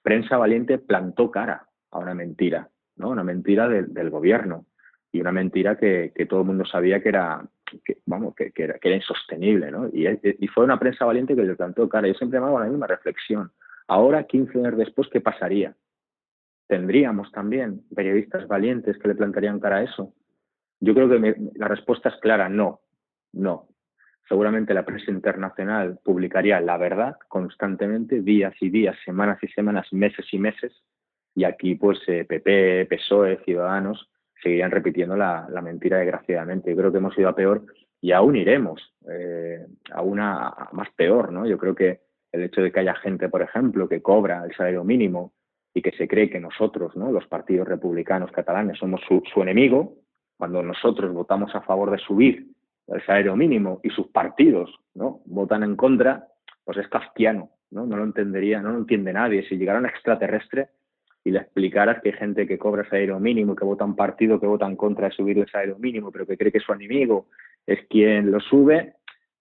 Prensa 0.03 0.37
Valiente 0.37 0.79
plantó 0.79 1.31
cara 1.31 1.67
a 1.91 1.99
una 1.99 2.15
mentira, 2.15 2.69
¿no? 2.97 3.11
Una 3.11 3.25
mentira 3.25 3.69
del 3.69 4.11
gobierno 4.11 4.67
y 5.12 5.21
una 5.21 5.33
mentira 5.33 5.77
que, 5.77 6.12
todo 6.29 6.41
el 6.41 6.47
mundo 6.47 6.65
sabía 6.65 7.03
que 7.03 7.09
era, 7.09 7.45
vamos, 8.05 8.35
que, 8.35 8.53
era, 8.55 8.97
insostenible, 8.97 9.71
¿no? 9.71 9.89
Y, 9.93 10.47
fue 10.49 10.65
una 10.65 10.79
prensa 10.79 11.05
valiente 11.05 11.35
que 11.35 11.43
le 11.43 11.55
plantó 11.55 11.89
cara. 11.89 12.09
Yo 12.09 12.15
siempre 12.15 12.39
me 12.39 12.47
hago 12.47 12.61
la 12.61 12.67
misma 12.67 12.87
reflexión. 12.87 13.51
Ahora, 13.89 14.25
15 14.25 14.59
años 14.59 14.77
después, 14.77 15.09
¿qué 15.11 15.21
pasaría? 15.21 15.75
¿Tendríamos 16.67 17.31
también 17.33 17.83
periodistas 17.95 18.47
valientes 18.47 18.99
que 18.99 19.09
le 19.09 19.15
plantarían 19.15 19.61
cara 19.61 19.77
a 19.77 19.83
eso? 19.85 20.12
Yo 20.81 20.95
creo 20.95 21.09
que 21.09 21.37
la 21.55 21.69
respuesta 21.69 22.11
es 22.11 22.17
clara, 22.17 22.49
no. 22.49 22.81
No. 23.33 23.69
Seguramente 24.29 24.75
la 24.75 24.85
prensa 24.85 25.11
internacional 25.11 25.99
publicaría 26.03 26.61
la 26.61 26.77
verdad 26.77 27.17
constantemente, 27.29 28.23
días 28.23 28.55
y 28.61 28.71
días, 28.71 28.97
semanas 29.05 29.39
y 29.43 29.49
semanas, 29.49 29.93
meses 29.93 30.27
y 30.33 30.39
meses, 30.39 30.73
y 31.35 31.45
aquí 31.45 31.77
pues 31.77 32.01
PP, 32.01 32.81
eh, 32.81 32.87
PSOE, 32.87 33.39
Ciudadanos 33.45 34.11
seguirían 34.43 34.71
repitiendo 34.71 35.17
la, 35.17 35.47
mentira 35.62 35.99
desgraciadamente. 35.99 36.71
Yo 36.71 36.77
creo 36.77 36.93
que 36.93 36.99
hemos 36.99 37.17
ido 37.19 37.29
a 37.29 37.37
peor 37.37 37.65
y 38.01 38.12
aún 38.12 38.37
iremos 38.37 38.95
eh, 39.09 39.65
a 39.93 40.03
una 40.03 40.53
más 40.73 40.89
peor, 40.97 41.33
¿no? 41.33 41.47
Yo 41.47 41.57
creo 41.57 41.75
que 41.75 42.01
el 42.33 42.43
hecho 42.43 42.62
de 42.62 42.73
que 42.73 42.81
haya 42.81 42.95
gente, 42.95 43.29
por 43.29 43.43
ejemplo, 43.43 43.89
que 43.89 44.03
cobra 44.03 44.45
el 44.45 44.55
salario 44.55 44.85
mínimo 44.85 45.33
y 45.73 45.83
que 45.83 45.93
se 45.93 46.09
cree 46.09 46.31
que 46.31 46.41
nosotros, 46.41 46.97
¿no? 46.97 47.12
los 47.12 47.27
partidos 47.27 47.69
republicanos 47.69 48.33
catalanes, 48.33 48.79
somos 48.79 49.01
su, 49.07 49.23
su 49.33 49.43
enemigo, 49.43 49.95
cuando 50.37 50.62
nosotros 50.62 51.12
votamos 51.12 51.55
a 51.55 51.61
favor 51.62 51.91
de 51.91 51.99
subir 51.99 52.47
el 52.88 53.05
salario 53.05 53.37
mínimo 53.37 53.81
y 53.83 53.90
sus 53.90 54.09
partidos 54.09 54.70
¿no? 54.94 55.20
votan 55.27 55.62
en 55.62 55.77
contra, 55.77 56.29
pues 56.64 56.79
es 56.79 56.88
kafkiano, 56.88 57.51
¿no? 57.70 57.87
No 57.87 57.96
lo 57.96 58.05
entendería, 58.05 58.61
no 58.61 58.72
lo 58.72 58.79
entiende 58.79 59.12
nadie. 59.12 59.46
Si 59.49 59.57
llegara 59.57 59.79
un 59.79 59.87
extraterrestre 59.87 60.68
y 61.25 61.31
le 61.31 61.40
explicaras 61.40 62.01
que 62.01 62.11
hay 62.11 62.16
gente 62.16 62.46
que 62.46 62.59
cobra 62.59 62.88
salario 62.88 63.18
mínimo, 63.18 63.57
que 63.57 63.64
vota 63.64 63.85
un 63.85 63.96
partido 63.96 64.40
que 64.40 64.46
vota 64.46 64.66
en 64.66 64.77
contra 64.77 65.09
de 65.09 65.14
subir 65.14 65.38
el 65.38 65.51
salario 65.51 65.79
mínimo, 65.79 66.12
pero 66.12 66.27
que 66.27 66.37
cree 66.37 66.53
que 66.53 66.61
su 66.61 66.72
enemigo 66.72 67.27
es 67.66 67.81
quien 67.88 68.31
lo 68.31 68.40
sube, 68.40 68.94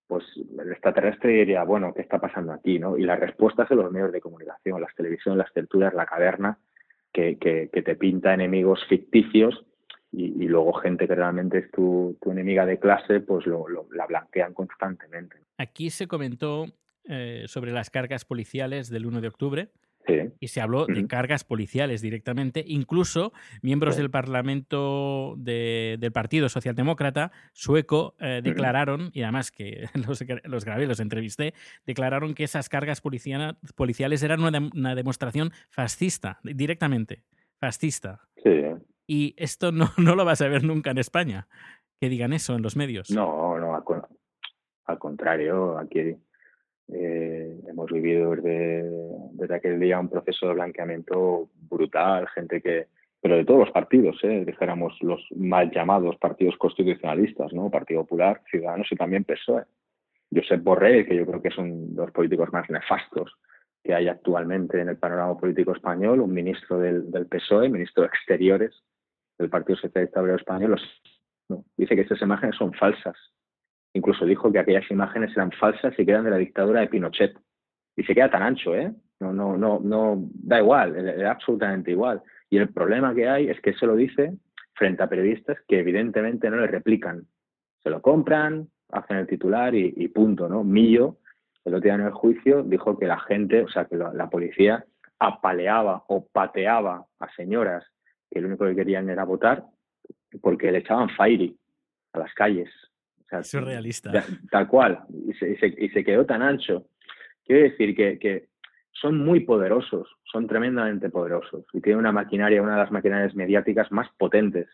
pues 0.07 0.23
el 0.59 0.71
extraterrestre 0.71 1.31
diría, 1.31 1.63
bueno, 1.63 1.93
¿qué 1.93 2.01
está 2.01 2.19
pasando 2.19 2.53
aquí? 2.53 2.79
¿no? 2.79 2.97
Y 2.97 3.03
la 3.03 3.15
respuesta 3.15 3.63
es 3.63 3.71
en 3.71 3.77
los 3.77 3.91
medios 3.91 4.11
de 4.11 4.21
comunicación, 4.21 4.81
las 4.81 4.95
televisiones, 4.95 5.37
las 5.37 5.53
tertulias, 5.53 5.93
la 5.93 6.05
caverna, 6.05 6.57
que, 7.11 7.37
que, 7.37 7.69
que 7.71 7.81
te 7.81 7.95
pinta 7.95 8.33
enemigos 8.33 8.83
ficticios 8.89 9.65
y, 10.15 10.47
luego 10.47 10.73
gente 10.73 11.07
que 11.07 11.15
realmente 11.15 11.59
es 11.59 11.71
tu, 11.71 12.17
enemiga 12.25 12.65
de 12.65 12.79
clase, 12.79 13.19
pues 13.19 13.45
lo, 13.45 13.67
la 13.93 14.05
blanquean 14.05 14.53
constantemente. 14.53 15.37
Aquí 15.57 15.89
se 15.89 16.07
comentó 16.07 16.67
eh, 17.05 17.43
sobre 17.47 17.71
las 17.71 17.89
cargas 17.89 18.25
policiales 18.25 18.89
del 18.89 19.05
1 19.05 19.21
de 19.21 19.27
octubre. 19.27 19.69
Y 20.39 20.49
se 20.49 20.61
habló 20.61 20.85
de 20.85 21.07
cargas 21.07 21.43
policiales 21.43 21.99
directamente. 21.99 22.63
Incluso 22.67 23.33
miembros 23.63 23.97
del 23.97 24.11
Parlamento 24.11 25.33
del 25.35 26.11
Partido 26.11 26.47
Socialdemócrata 26.47 27.31
sueco 27.53 28.13
eh, 28.19 28.41
declararon, 28.43 29.09
y 29.13 29.23
además 29.23 29.49
que 29.49 29.87
los, 30.07 30.23
los, 30.43 30.63
grabé, 30.63 30.85
los 30.85 30.99
entrevisté, 30.99 31.55
declararon 31.87 32.35
que 32.35 32.43
esas 32.43 32.69
cargas 32.69 33.01
policiales 33.01 34.21
eran 34.21 34.43
una, 34.43 34.69
una 34.75 34.93
demostración 34.93 35.49
fascista, 35.69 36.39
directamente. 36.43 37.23
Fascista. 37.57 38.21
Sí. 38.43 38.61
Y 39.07 39.35
esto 39.37 39.71
no, 39.71 39.85
no 39.97 40.15
lo 40.15 40.25
vas 40.25 40.41
a 40.41 40.47
ver 40.47 40.63
nunca 40.63 40.91
en 40.91 40.97
España, 40.97 41.47
que 41.99 42.09
digan 42.09 42.33
eso 42.33 42.55
en 42.55 42.61
los 42.61 42.75
medios. 42.75 43.11
No, 43.11 43.57
no, 43.59 43.75
al, 44.85 44.99
contrario, 44.99 45.77
aquí 45.77 46.15
eh, 46.93 47.59
hemos 47.67 47.91
vivido 47.91 48.31
desde, 48.35 48.83
desde 49.31 49.55
aquel 49.55 49.79
día 49.79 49.99
un 49.99 50.09
proceso 50.09 50.47
de 50.47 50.53
blanqueamiento 50.53 51.49
brutal, 51.53 52.27
gente 52.29 52.61
que, 52.61 52.87
pero 53.21 53.37
de 53.37 53.45
todos 53.45 53.61
los 53.61 53.71
partidos, 53.71 54.17
eh, 54.23 54.43
dijéramos 54.45 54.95
los 55.01 55.25
mal 55.35 55.71
llamados 55.71 56.15
partidos 56.17 56.55
constitucionalistas, 56.57 57.53
¿no? 57.53 57.71
Partido 57.71 58.01
Popular, 58.01 58.41
Ciudadanos 58.51 58.87
y 58.91 58.95
también 58.95 59.23
PSOE. 59.23 59.63
Josep 60.31 60.63
Borrell, 60.63 61.07
que 61.07 61.15
yo 61.15 61.25
creo 61.25 61.41
que 61.41 61.49
son 61.49 61.95
los 61.95 62.11
políticos 62.11 62.51
más 62.51 62.69
nefastos 62.69 63.31
que 63.83 63.93
hay 63.93 64.07
actualmente 64.07 64.81
en 64.81 64.89
el 64.89 64.97
panorama 64.97 65.37
político 65.37 65.71
español, 65.71 66.19
un 66.19 66.33
ministro 66.33 66.79
del, 66.79 67.11
del 67.11 67.27
PSOE, 67.27 67.69
ministro 67.69 68.03
de 68.03 68.09
Exteriores, 68.09 68.83
del 69.37 69.49
Partido 69.49 69.77
Socialista 69.77 70.21
Obrero 70.21 70.37
Español, 70.37 70.79
dice 71.77 71.95
que 71.95 72.01
esas 72.01 72.21
imágenes 72.21 72.55
son 72.55 72.73
falsas. 72.73 73.15
Incluso 73.93 74.25
dijo 74.25 74.51
que 74.51 74.59
aquellas 74.59 74.89
imágenes 74.91 75.31
eran 75.31 75.51
falsas 75.51 75.93
y 75.97 76.05
que 76.05 76.11
eran 76.11 76.25
de 76.25 76.31
la 76.31 76.37
dictadura 76.37 76.81
de 76.81 76.87
Pinochet. 76.87 77.37
Y 77.95 78.03
se 78.03 78.13
queda 78.13 78.29
tan 78.29 78.43
ancho, 78.43 78.75
¿eh? 78.75 78.93
No, 79.21 79.31
no, 79.31 79.57
no, 79.57 79.79
no, 79.81 80.27
da 80.33 80.59
igual, 80.59 80.97
es 80.97 81.23
absolutamente 81.23 81.91
igual. 81.91 82.21
Y 82.49 82.57
el 82.57 82.69
problema 82.69 83.15
que 83.15 83.29
hay 83.29 83.49
es 83.49 83.61
que 83.61 83.73
se 83.73 83.85
lo 83.85 83.95
dice 83.95 84.37
frente 84.73 85.01
a 85.01 85.07
periodistas 85.07 85.57
que 85.67 85.79
evidentemente 85.79 86.49
no 86.49 86.57
le 86.57 86.67
replican. 86.67 87.25
Se 87.81 87.89
lo 87.89 88.01
compran, 88.01 88.67
hacen 88.91 89.17
el 89.17 89.27
titular 89.27 89.73
y, 89.73 90.07
punto, 90.09 90.49
¿no? 90.49 90.63
Millo, 90.63 91.17
el 91.63 91.73
otro 91.73 91.85
día 91.85 91.95
en 91.95 92.01
el 92.01 92.11
juicio, 92.11 92.63
dijo 92.63 92.97
que 92.97 93.07
la 93.07 93.19
gente, 93.19 93.63
o 93.63 93.69
sea, 93.69 93.85
que 93.85 93.95
la, 93.95 94.29
policía 94.29 94.85
apaleaba 95.19 96.03
o 96.07 96.27
pateaba 96.27 97.05
a 97.19 97.35
señoras 97.35 97.85
que 98.35 98.41
lo 98.41 98.49
único 98.49 98.65
que 98.65 98.75
querían 98.75 99.09
era 99.09 99.23
votar 99.23 99.63
porque 100.41 100.69
le 100.69 100.79
echaban 100.79 101.09
fairy 101.15 101.57
a 102.11 102.19
las 102.19 102.33
calles. 102.33 102.69
O 103.31 103.43
Surrealista. 103.43 104.11
Tal 104.51 104.67
cual. 104.67 105.05
Y 105.25 105.33
se, 105.35 105.57
y 105.77 105.89
se, 105.89 106.03
quedó 106.03 106.25
tan 106.25 106.41
ancho. 106.41 106.85
Quiere 107.45 107.69
decir 107.69 107.95
que, 107.95 108.19
que 108.19 108.49
son 108.91 109.23
muy 109.23 109.39
poderosos, 109.39 110.09
son 110.23 110.47
tremendamente 110.47 111.09
poderosos 111.09 111.65
y 111.71 111.79
tienen 111.79 111.99
una 111.99 112.11
maquinaria, 112.11 112.61
una 112.61 112.73
de 112.73 112.79
las 112.79 112.91
maquinarias 112.91 113.35
mediáticas 113.35 113.89
más 113.91 114.09
potentes 114.17 114.67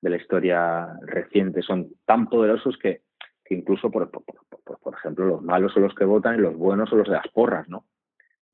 de 0.00 0.10
la 0.10 0.16
historia 0.16 0.88
reciente. 1.02 1.62
Son 1.62 1.88
tan 2.06 2.28
poderosos 2.28 2.76
que, 2.76 3.02
incluso, 3.50 3.88
por, 3.88 4.10
por, 4.10 4.94
ejemplo, 4.94 5.26
los 5.26 5.42
malos 5.42 5.72
son 5.72 5.84
los 5.84 5.94
que 5.94 6.04
votan 6.04 6.34
y 6.34 6.42
los 6.42 6.56
buenos 6.56 6.90
son 6.90 6.98
los 6.98 7.08
de 7.08 7.14
las 7.14 7.28
porras, 7.28 7.68
¿no? 7.68 7.84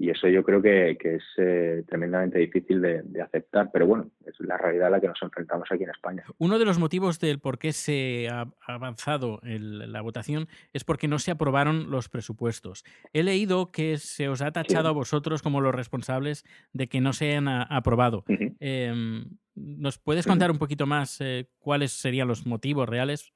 Y 0.03 0.11
eso 0.11 0.27
yo 0.27 0.43
creo 0.43 0.61
que, 0.61 0.91
es 1.01 1.23
eh, 1.37 1.85
tremendamente 1.87 2.41
difícil 2.41 2.83
de, 2.83 3.23
aceptar, 3.23 3.71
pero 3.73 3.87
bueno, 3.87 4.11
es 4.27 4.35
la 4.41 4.59
realidad 4.59 4.89
a 4.89 4.91
la 4.91 5.01
que 5.01 5.07
nos 5.07 5.23
enfrentamos 5.23 5.71
aquí 5.71 5.85
en 5.85 5.91
España. 5.91 6.25
Uno 6.39 6.59
de 6.59 6.65
los 6.65 6.81
motivos 6.81 7.21
del 7.21 7.39
por 7.39 7.61
qué 7.61 7.73
se 7.73 8.27
ha 8.29 8.49
avanzado 8.67 9.39
la 9.45 10.01
votación 10.01 10.49
es 10.73 10.83
porque 10.83 11.07
no 11.07 11.21
se 11.21 11.31
aprobaron 11.31 11.93
los 11.93 12.09
presupuestos. 12.09 12.83
He 13.13 13.23
leído 13.23 13.71
que 13.71 13.97
se 13.97 14.29
os 14.29 14.43
ha 14.43 14.51
tachado 14.51 14.89
a 14.89 14.93
vosotros 14.93 15.41
como 15.41 15.61
los 15.61 15.73
responsables 15.73 16.45
de 16.73 16.89
que 16.89 17.01
no 17.01 17.13
se 17.13 17.29
hayan 17.29 17.47
aprobado. 17.47 18.25
Em, 18.59 19.27
¿Nos 19.55 19.99
puedes 19.99 20.27
contar 20.27 20.51
un 20.51 20.59
poquito 20.59 20.85
más 20.85 21.21
eh, 21.21 21.47
cuáles 21.61 21.93
serían 21.93 22.27
los 22.27 22.45
motivos 22.45 22.89
reales? 22.89 23.33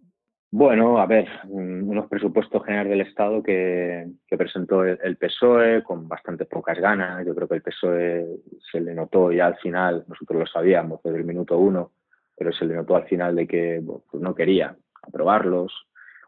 Bueno, 0.50 0.98
a 0.98 1.06
ver, 1.06 1.28
unos 1.48 2.06
presupuestos 2.08 2.64
generales 2.64 2.90
del 2.90 3.00
Estado 3.00 3.42
que, 3.42 4.06
presentó 4.28 4.84
el, 4.84 5.16
PSOE 5.16 5.82
con 5.82 6.08
bastante 6.08 6.44
pocas 6.44 6.78
ganas. 6.78 7.26
Yo 7.26 7.34
creo 7.34 7.48
que 7.48 7.56
el 7.56 7.62
PSOE 7.62 8.26
se 8.70 8.80
le 8.80 8.94
notó 8.94 9.32
ya 9.32 9.46
al 9.46 9.56
final, 9.56 10.04
nosotros 10.06 10.40
lo 10.40 10.46
sabíamos 10.46 11.02
desde 11.02 11.18
el 11.18 11.24
minuto 11.24 11.58
uno, 11.58 11.92
pero 12.36 12.52
se 12.52 12.64
le 12.64 12.76
notó 12.76 12.94
al 12.96 13.06
final 13.06 13.34
de 13.34 13.46
que 13.46 13.82
pues 13.84 14.22
no 14.22 14.34
quería 14.34 14.76
aprobarlos. 15.02 15.72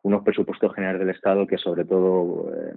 Unos 0.03 0.25
presupuestos 0.25 0.75
generales 0.75 1.01
del 1.01 1.15
Estado 1.15 1.47
que 1.47 1.59
sobre 1.59 1.85
todo, 1.85 2.53
eh, 2.55 2.75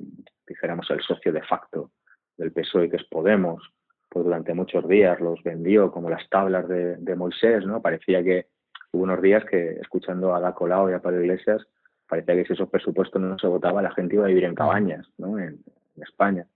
dijéramos, 0.48 0.90
el 0.92 1.02
socio 1.02 1.34
de 1.34 1.42
facto 1.42 1.92
del 2.38 2.52
PSOE, 2.52 2.90
que 2.90 2.98
es 2.98 3.04
Podemos, 3.06 3.74
pues 4.10 4.26
durante 4.26 4.54
muchos 4.54 4.88
días 4.88 5.20
los 5.20 5.42
vendió 5.44 5.92
como 5.92 6.10
las 6.10 6.28
tablas 6.30 6.68
de 6.68 7.16
Moisés, 7.16 7.66
¿no? 7.66 7.82
Parecía 7.82 8.24
que 8.24 8.48
Hubo 8.92 9.04
unos 9.04 9.22
días 9.22 9.46
que, 9.46 9.78
escuchando 9.82 10.34
a 10.34 10.38
Ada 10.38 10.54
Colau 10.54 10.90
y 10.90 10.94
a 10.94 11.02
Pablo 11.02 11.22
Iglesias, 11.22 11.66
parecía 12.08 12.36
que 12.36 12.46
si 12.46 12.54
esos 12.54 12.70
presupuestos 12.70 13.22
no 13.22 13.40
se 13.40 13.48
votaban, 13.48 13.84
la 13.84 13.92
gente 13.92 14.16
iba 14.16 14.26
a 14.26 14.28
vivir 14.28 14.44
en 14.44 14.56
cabañas, 14.56 15.08
¿no? 15.18 15.40
En, 15.40 15.60
España. 15.98 16.48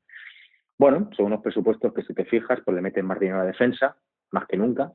Bueno, 0.80 1.10
son 1.16 1.28
unos 1.28 1.42
presupuestos 1.42 1.94
que, 1.94 2.02
si 2.02 2.16
te 2.16 2.26
fijas, 2.26 2.60
pues 2.66 2.74
le 2.74 2.82
meten 2.82 3.06
más 3.06 3.20
dinero 3.20 3.38
a 3.38 3.44
la 3.44 3.52
defensa, 3.52 3.96
más 4.32 4.48
que 4.48 4.58
nunca, 4.58 4.92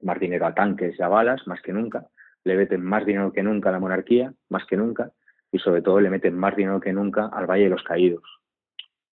más 0.00 0.18
dinero 0.18 0.46
a 0.46 0.54
tanques 0.54 0.98
y 0.98 1.02
a 1.02 1.08
balas, 1.08 1.46
más 1.46 1.60
que 1.60 1.74
nunca, 1.74 2.06
le 2.44 2.56
meten 2.56 2.82
más 2.82 3.04
dinero 3.04 3.32
que 3.32 3.42
nunca 3.42 3.68
a 3.68 3.72
la 3.72 3.78
monarquía, 3.78 4.32
más 4.48 4.64
que 4.64 4.78
nunca, 4.78 5.10
y 5.52 5.58
sobre 5.58 5.82
todo 5.82 6.00
le 6.00 6.08
meten 6.08 6.38
más 6.38 6.56
dinero 6.56 6.80
que 6.80 6.92
nunca 6.92 7.26
al 7.26 7.46
Valle 7.46 7.64
de 7.64 7.70
los 7.70 7.82
Caídos. 7.82 8.24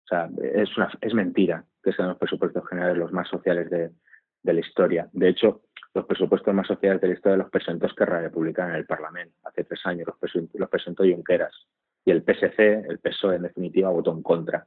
O 0.04 0.08
sea, 0.08 0.30
es, 0.54 0.78
una, 0.78 0.92
es 1.02 1.14
mentira 1.16 1.66
que 1.82 1.94
sean 1.94 2.10
los 2.10 2.18
presupuestos 2.18 2.68
generales 2.68 2.98
los 2.98 3.12
más 3.12 3.28
sociales 3.30 3.68
de, 3.72 3.90
de 4.44 4.54
la 4.54 4.60
historia. 4.60 5.10
De 5.14 5.30
hecho, 5.30 5.62
los 5.94 6.06
presupuestos 6.06 6.54
más 6.54 6.68
sociales 6.68 7.02
de 7.02 7.08
la 7.08 7.14
historia 7.16 7.38
los 7.38 7.50
presentó 7.50 7.86
Esquerra 7.86 8.22
Republicana 8.22 8.72
en 8.72 8.76
el 8.78 8.86
Parlamento. 8.86 9.36
Hace 9.44 9.66
tres 9.66 9.86
años 9.86 10.08
los 10.08 10.18
presentó, 10.18 10.58
los 10.58 10.70
presentó 10.70 11.04
Junqueras. 11.04 11.54
Y 12.06 12.12
el 12.12 12.24
PSC, 12.24 12.86
el 12.90 13.00
PSOE 13.00 13.36
en 13.36 13.44
definitiva, 13.44 13.90
votó 13.90 14.12
en 14.12 14.24
contra. 14.24 14.66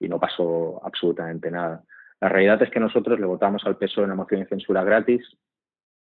Y 0.00 0.08
no 0.08 0.18
pasó 0.18 0.80
absolutamente 0.84 1.50
nada. 1.50 1.84
La 2.20 2.28
realidad 2.28 2.62
es 2.62 2.70
que 2.70 2.80
nosotros 2.80 3.20
le 3.20 3.26
votamos 3.26 3.64
al 3.64 3.76
PSOE 3.76 4.04
una 4.04 4.16
moción 4.16 4.40
de 4.40 4.48
censura 4.48 4.82
gratis, 4.82 5.22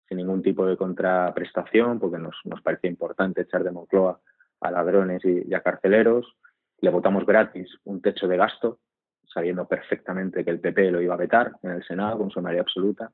sin 0.08 0.18
ningún 0.18 0.44
tipo 0.44 0.66
de 0.66 0.78
contraprestación, 0.78 2.00
porque 2.00 2.20
nos, 2.20 2.36
nos 2.46 2.62
parecía 2.62 2.90
importante 2.90 3.42
echar 3.42 3.64
de 3.64 3.72
Moncloa 3.72 4.20
a 4.62 4.72
ladrones 4.72 5.24
y, 5.26 5.54
a 5.54 5.62
carceleros. 5.62 6.36
Le 6.82 6.90
votamos 6.92 7.26
gratis 7.26 7.68
un 7.86 8.02
techo 8.02 8.28
de 8.28 8.38
gasto, 8.38 8.80
sabiendo 9.26 9.68
perfectamente 9.68 10.46
que 10.46 10.52
el 10.52 10.60
PP 10.60 10.92
lo 10.92 11.02
iba 11.02 11.16
a 11.16 11.18
vetar 11.18 11.54
en 11.64 11.72
el 11.72 11.84
Senado 11.84 12.20
con 12.20 12.30
su 12.30 12.42
mayoría 12.42 12.62
absoluta 12.62 13.12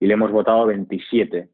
y 0.00 0.06
le 0.06 0.14
hemos 0.14 0.30
votado 0.30 0.66
27 0.66 1.48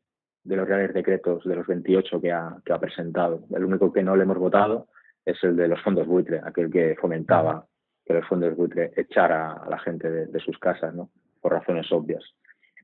de 0.45 0.57
los 0.57 0.67
reales 0.67 0.95
decretos 0.95 1.45
de 1.45 1.57
los 1.57 1.67
28 1.67 2.21
que 2.21 2.33
ha, 2.33 2.57
que 2.65 2.73
ha 2.73 2.81
presentado. 2.81 3.45
El 3.55 3.65
único 3.65 3.93
que 3.93 4.03
no 4.03 4.17
le 4.17 4.25
hemos 4.25 4.39
votado 4.39 4.89
es 5.25 5.43
el 5.45 5.57
de 5.57 5.69
los 5.69 5.81
fondos 5.83 6.07
buitre, 6.07 6.41
aquel 6.45 6.71
que 6.71 6.97
fomentaba 7.01 7.67
que 8.05 8.15
los 8.15 8.27
fondos 8.27 8.57
buitre 8.57 8.93
echara 8.97 9.53
a 9.53 9.69
la 9.69 9.79
gente 9.79 10.11
de, 10.11 10.41
sus 10.41 10.59
casas, 10.59 10.93
¿no? 10.95 11.11
por 11.41 11.53
razones 11.53 11.91
obvias. 11.93 12.25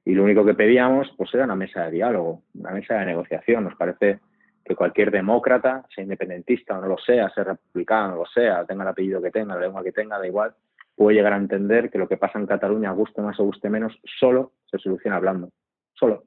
Y 0.04 0.14
lo 0.14 0.24
único 0.24 0.44
que 0.44 0.54
pedíamos 0.54 1.12
pues 1.16 1.34
era 1.34 1.44
una 1.44 1.56
mesa 1.56 1.84
de 1.84 1.90
diálogo, 1.90 2.42
una 2.54 2.70
mesa 2.70 2.94
de 2.94 3.06
negociación. 3.06 3.64
Nos 3.64 3.74
parece 3.74 4.20
que 4.64 4.76
cualquier 4.76 5.10
demócrata, 5.10 5.84
sea 5.94 6.04
independentista 6.04 6.78
o 6.78 6.80
no 6.80 6.86
lo 6.86 6.98
sea, 6.98 7.28
sea 7.30 7.44
republicano 7.44 8.06
o 8.06 8.10
no 8.10 8.16
lo 8.18 8.26
sea, 8.26 8.64
tenga 8.64 8.84
el 8.84 8.90
apellido 8.90 9.20
que 9.20 9.30
tenga, 9.30 9.54
la 9.54 9.62
lengua 9.62 9.82
que 9.82 9.92
tenga, 9.92 10.18
da 10.18 10.26
igual, 10.26 10.54
puede 10.98 11.16
llegar 11.16 11.32
a 11.32 11.37
entender 11.37 11.90
que 11.90 11.98
lo 11.98 12.08
que 12.08 12.16
pasa 12.16 12.40
en 12.40 12.46
Cataluña, 12.46 12.90
guste 12.90 13.22
más 13.22 13.38
o 13.38 13.44
guste 13.44 13.70
menos, 13.70 13.96
solo 14.18 14.54
se 14.68 14.78
soluciona 14.78 15.16
hablando. 15.16 15.50
Solo. 15.94 16.24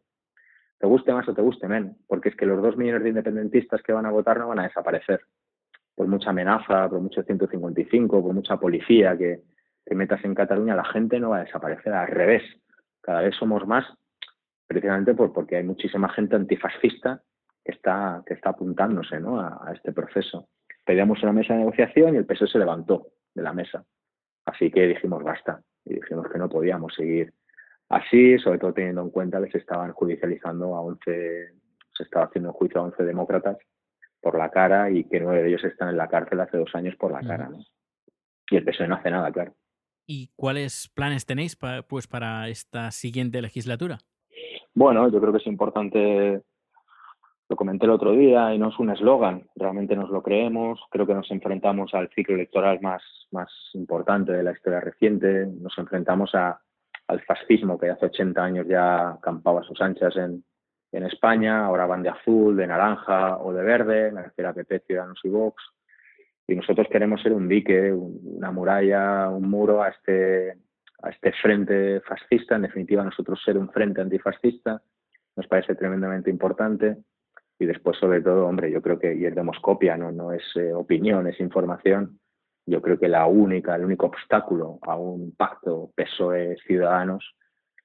Te 0.79 0.87
guste 0.87 1.13
más 1.13 1.27
o 1.27 1.33
te 1.33 1.41
guste 1.41 1.67
menos. 1.67 1.97
Porque 2.07 2.29
es 2.29 2.37
que 2.37 2.45
los 2.45 2.61
dos 2.61 2.77
millones 2.77 3.03
de 3.03 3.09
independentistas 3.09 3.83
que 3.83 3.91
van 3.91 4.05
a 4.05 4.11
votar 4.11 4.39
no 4.39 4.47
van 4.47 4.59
a 4.59 4.63
desaparecer. 4.63 5.19
Por 5.93 6.07
mucha 6.07 6.29
amenaza, 6.29 6.87
por 6.87 7.01
mucho 7.01 7.21
155, 7.21 8.23
por 8.23 8.33
mucha 8.33 8.57
policía 8.57 9.17
que, 9.17 9.41
que 9.85 9.93
metas 9.93 10.23
en 10.23 10.33
Cataluña, 10.33 10.73
la 10.73 10.85
gente 10.85 11.19
no 11.19 11.31
va 11.31 11.39
a 11.39 11.43
desaparecer. 11.43 11.91
Al 11.91 12.07
revés. 12.07 12.43
Cada 13.01 13.21
vez 13.21 13.35
somos 13.35 13.67
más, 13.67 13.85
precisamente 14.67 15.13
por, 15.13 15.33
porque 15.33 15.57
hay 15.57 15.63
muchísima 15.63 16.07
gente 16.09 16.37
antifascista 16.37 17.21
que 17.65 17.73
está, 17.73 18.23
que 18.25 18.35
está 18.35 18.51
apuntándose 18.51 19.19
¿no? 19.19 19.37
a, 19.37 19.59
a 19.67 19.73
este 19.73 19.91
proceso. 19.91 20.47
Pedíamos 20.85 21.21
una 21.23 21.33
mesa 21.33 21.53
de 21.53 21.59
negociación 21.59 22.15
y 22.15 22.19
el 22.19 22.25
PSOE 22.25 22.47
se 22.47 22.59
levantó 22.59 23.07
de 23.33 23.41
la 23.41 23.51
mesa. 23.51 23.83
Así 24.45 24.71
que 24.71 24.87
dijimos 24.87 25.23
basta 25.23 25.61
y 25.85 25.95
dijimos 25.95 26.27
que 26.31 26.37
no 26.37 26.49
podíamos 26.49 26.93
seguir 26.93 27.33
así, 27.89 28.37
sobre 28.39 28.59
todo 28.59 28.73
teniendo 28.73 29.01
en 29.01 29.09
cuenta 29.09 29.41
que 29.43 29.51
se 29.51 29.57
estaban 29.57 29.91
judicializando 29.93 30.75
a 30.75 30.81
11, 30.81 31.53
se 31.93 32.03
estaba 32.03 32.25
haciendo 32.25 32.49
un 32.49 32.55
juicio 32.55 32.81
a 32.81 32.85
11 32.85 33.03
demócratas 33.03 33.57
por 34.21 34.37
la 34.37 34.49
cara 34.49 34.89
y 34.91 35.03
que 35.05 35.19
nueve 35.19 35.43
de 35.43 35.49
ellos 35.49 35.63
están 35.63 35.89
en 35.89 35.97
la 35.97 36.07
cárcel 36.07 36.39
hace 36.39 36.57
dos 36.57 36.73
años 36.75 36.95
por 36.95 37.11
la 37.11 37.21
cara. 37.21 37.49
Y 38.49 38.55
el 38.55 38.63
PSOE 38.63 38.87
no 38.87 38.95
hace 38.95 39.09
nada, 39.09 39.31
claro. 39.31 39.53
¿Y 40.05 40.29
cuáles 40.35 40.89
planes 40.93 41.25
tenéis 41.25 41.57
pues 41.87 42.07
para 42.07 42.49
esta 42.49 42.91
siguiente 42.91 43.41
legislatura? 43.41 43.99
Bueno, 44.73 45.09
yo 45.09 45.19
creo 45.19 45.31
que 45.31 45.39
es 45.39 45.47
importante 45.47 46.41
lo 47.51 47.57
comenté 47.57 47.85
el 47.85 47.91
otro 47.91 48.13
día 48.13 48.55
y 48.55 48.57
no 48.57 48.69
es 48.69 48.79
un 48.79 48.91
eslogan, 48.91 49.43
realmente 49.57 49.93
nos 49.93 50.09
lo 50.09 50.23
creemos, 50.23 50.79
creo 50.89 51.05
que 51.05 51.13
nos 51.13 51.29
enfrentamos 51.31 51.93
al 51.93 52.07
ciclo 52.15 52.35
electoral 52.35 52.79
más, 52.79 53.03
más 53.31 53.51
importante 53.73 54.31
de 54.31 54.41
la 54.41 54.53
historia 54.53 54.79
reciente, 54.79 55.47
nos 55.59 55.77
enfrentamos 55.77 56.33
a, 56.33 56.61
al 57.07 57.21
fascismo 57.23 57.77
que 57.77 57.89
hace 57.89 58.05
80 58.05 58.41
años 58.41 58.67
ya 58.69 59.17
campaba 59.21 59.63
sus 59.63 59.81
anchas 59.81 60.15
en, 60.15 60.45
en 60.93 61.03
España, 61.03 61.65
ahora 61.65 61.85
van 61.87 62.03
de 62.03 62.09
azul, 62.09 62.55
de 62.55 62.67
naranja 62.67 63.39
o 63.39 63.51
de 63.51 63.63
verde, 63.63 64.13
la 64.13 64.23
tercera 64.23 64.53
PP, 64.53 64.83
Ciudadanos 64.87 65.19
y 65.25 65.27
Vox, 65.27 65.61
y 66.47 66.55
nosotros 66.55 66.87
queremos 66.89 67.21
ser 67.21 67.33
un 67.33 67.49
dique, 67.49 67.91
una 67.91 68.51
muralla, 68.51 69.27
un 69.27 69.49
muro 69.49 69.83
a 69.83 69.89
este, 69.89 70.53
a 71.01 71.09
este 71.09 71.33
frente 71.33 71.99
fascista, 71.99 72.55
en 72.55 72.61
definitiva 72.61 73.03
nosotros 73.03 73.41
ser 73.43 73.57
un 73.57 73.69
frente 73.71 73.99
antifascista, 73.99 74.81
nos 75.35 75.47
parece 75.47 75.75
tremendamente 75.75 76.29
importante 76.29 76.95
y 77.61 77.67
después, 77.67 77.95
sobre 77.99 78.21
todo, 78.21 78.47
hombre, 78.47 78.71
yo 78.71 78.81
creo 78.81 78.97
que, 78.97 79.13
y 79.13 79.23
es 79.23 79.35
demoscopia, 79.35 79.95
no, 79.95 80.11
no 80.11 80.33
es 80.33 80.41
eh, 80.55 80.73
opinión, 80.73 81.27
es 81.27 81.39
información. 81.39 82.19
Yo 82.65 82.81
creo 82.81 82.97
que 82.97 83.07
la 83.07 83.27
única, 83.27 83.75
el 83.75 83.85
único 83.85 84.07
obstáculo 84.07 84.79
a 84.81 84.95
un 84.95 85.35
pacto 85.35 85.91
PSOE-Ciudadanos 85.95 87.35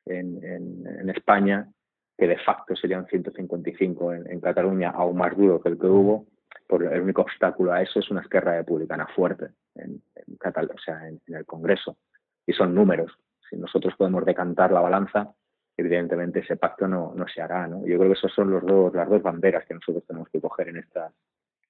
en, 0.06 0.42
en, 0.42 1.10
España, 1.10 1.68
que 2.16 2.26
de 2.26 2.38
facto 2.38 2.74
serían 2.74 3.04
155 3.04 4.14
en, 4.14 4.32
en, 4.32 4.40
Cataluña, 4.40 4.92
aún 4.94 5.18
más 5.18 5.36
duro 5.36 5.60
que 5.60 5.68
el 5.68 5.78
que 5.78 5.88
hubo, 5.88 6.24
por 6.66 6.82
el 6.82 7.02
único 7.02 7.20
obstáculo 7.20 7.74
a 7.74 7.82
eso 7.82 8.00
es 8.00 8.10
una 8.10 8.22
esquerra 8.22 8.56
republicana 8.56 9.06
fuerte 9.14 9.48
en, 9.74 10.00
en, 10.14 10.38
o 10.42 10.78
sea, 10.82 11.06
en 11.06 11.20
el 11.26 11.44
Congreso. 11.44 11.98
Y 12.46 12.54
son 12.54 12.74
números. 12.74 13.12
Si 13.50 13.58
nosotros 13.58 13.94
podemos 13.98 14.24
decantar 14.24 14.72
la 14.72 14.80
balanza, 14.80 15.34
evidentemente 15.76 16.40
ese 16.40 16.56
pacto 16.56 16.88
no, 16.88 17.12
no 17.14 17.26
se 17.28 17.40
hará. 17.40 17.66
¿no? 17.66 17.86
Yo 17.86 17.98
creo 17.98 18.12
que 18.12 18.18
esas 18.18 18.32
son 18.32 18.50
los 18.50 18.64
dos, 18.64 18.94
las 18.94 19.08
dos 19.08 19.22
banderas 19.22 19.64
que 19.66 19.74
nosotros 19.74 20.04
tenemos 20.06 20.28
que 20.30 20.40
coger 20.40 20.68
en 20.68 20.78
esta, 20.78 21.12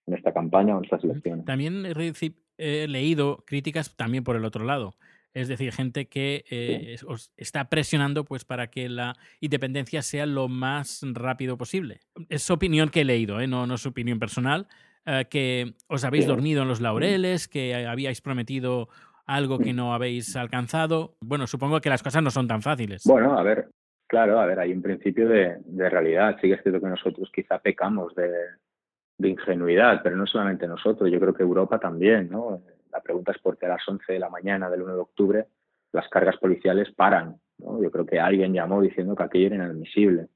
en 0.06 0.14
esta 0.14 0.32
campaña 0.32 0.74
o 0.74 0.78
en 0.78 0.84
estas 0.84 1.04
elecciones. 1.04 1.44
También 1.44 1.84
he 2.58 2.88
leído 2.88 3.44
críticas 3.46 3.96
también 3.96 4.24
por 4.24 4.36
el 4.36 4.44
otro 4.44 4.64
lado. 4.64 4.94
Es 5.36 5.48
decir, 5.48 5.70
gente 5.70 6.06
que 6.06 6.46
eh, 6.48 6.96
os 7.06 7.30
está 7.36 7.68
presionando 7.68 8.24
pues 8.24 8.46
para 8.46 8.68
que 8.68 8.88
la 8.88 9.16
independencia 9.40 10.00
sea 10.00 10.24
lo 10.24 10.48
más 10.48 11.02
rápido 11.12 11.58
posible. 11.58 12.00
Es 12.30 12.50
opinión 12.50 12.88
que 12.88 13.02
he 13.02 13.04
leído, 13.04 13.38
¿eh? 13.40 13.46
no, 13.46 13.66
no 13.66 13.74
es 13.74 13.84
opinión 13.84 14.18
personal, 14.18 14.66
eh, 15.04 15.26
que 15.28 15.74
os 15.88 16.04
habéis 16.04 16.26
dormido 16.26 16.62
en 16.62 16.68
los 16.68 16.80
laureles, 16.80 17.48
que 17.48 17.74
habíais 17.86 18.22
prometido 18.22 18.88
algo 19.26 19.58
que 19.58 19.74
no 19.74 19.92
habéis 19.92 20.34
alcanzado. 20.36 21.18
Bueno, 21.20 21.46
supongo 21.46 21.82
que 21.82 21.90
las 21.90 22.02
cosas 22.02 22.22
no 22.22 22.30
son 22.30 22.48
tan 22.48 22.62
fáciles. 22.62 23.02
Bueno, 23.04 23.38
a 23.38 23.42
ver, 23.42 23.68
claro, 24.06 24.40
a 24.40 24.46
ver, 24.46 24.60
hay 24.60 24.72
un 24.72 24.82
principio 24.82 25.28
de, 25.28 25.58
realidad. 25.90 26.36
Sí 26.40 26.48
que 26.48 26.54
es 26.54 26.62
cierto 26.62 26.80
que 26.80 26.88
nosotros 26.88 27.30
quizá 27.32 27.58
pecamos 27.58 28.14
de, 28.14 28.30
ingenuidad, 29.18 30.00
pero 30.02 30.16
no 30.16 30.26
solamente 30.26 30.66
nosotros, 30.66 31.10
yo 31.10 31.18
creo 31.18 31.34
que 31.34 31.42
Europa 31.42 31.78
también, 31.78 32.28
¿no? 32.30 32.62
La 32.92 33.00
pregunta 33.00 33.32
es 33.32 33.38
por 33.38 33.58
qué 33.58 33.66
a 33.66 33.70
las 33.70 33.88
11 33.88 34.12
de 34.12 34.18
la 34.18 34.28
mañana 34.28 34.70
del 34.70 34.82
1 34.82 34.94
de 34.94 35.00
octubre 35.00 35.46
las 35.92 36.08
cargas 36.08 36.36
policiales 36.36 36.92
paran. 36.94 37.40
¿no? 37.58 37.82
Yo 37.82 37.90
creo 37.90 38.06
que 38.06 38.20
alguien 38.20 38.52
llamó 38.52 38.80
diciendo 38.80 39.16
que 39.16 39.22
aquello 39.22 39.46
era 39.46 39.56
inadmisible 39.56 40.28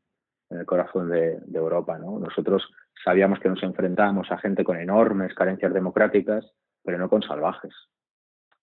en 0.48 0.58
el 0.58 0.66
corazón 0.66 1.10
de, 1.10 1.38
Europa. 1.52 1.98
¿no? 1.98 2.18
Nosotros 2.18 2.68
sabíamos 3.04 3.38
que 3.40 3.48
nos 3.48 3.62
enfrentábamos 3.62 4.30
a 4.32 4.38
gente 4.38 4.64
con 4.64 4.78
enormes 4.78 5.34
carencias 5.34 5.72
democráticas, 5.72 6.50
pero 6.82 6.98
no 6.98 7.08
con 7.08 7.22
salvajes, 7.22 7.74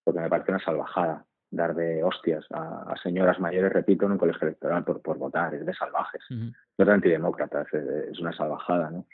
porque 0.04 0.20
me 0.20 0.30
parece 0.30 0.52
una 0.52 0.64
salvajada 0.64 1.26
dar 1.50 1.76
de 1.76 2.04
hostias 2.04 2.46
a, 2.52 2.94
señoras 3.02 3.40
mayores, 3.40 3.72
repito, 3.72 4.06
en 4.06 4.14
un 4.14 4.18
colegio 4.18 4.48
electoral 4.48 4.84
por, 4.84 5.02
por 5.02 5.18
votar, 5.18 5.54
es 5.54 5.66
de 5.66 5.74
salvajes, 5.74 6.22
no 6.30 6.54
es 6.78 6.86
de 6.86 6.94
antidemócratas, 6.94 7.68
es, 7.74 8.20
una 8.20 8.34
salvajada. 8.34 8.90
¿no? 8.90 9.06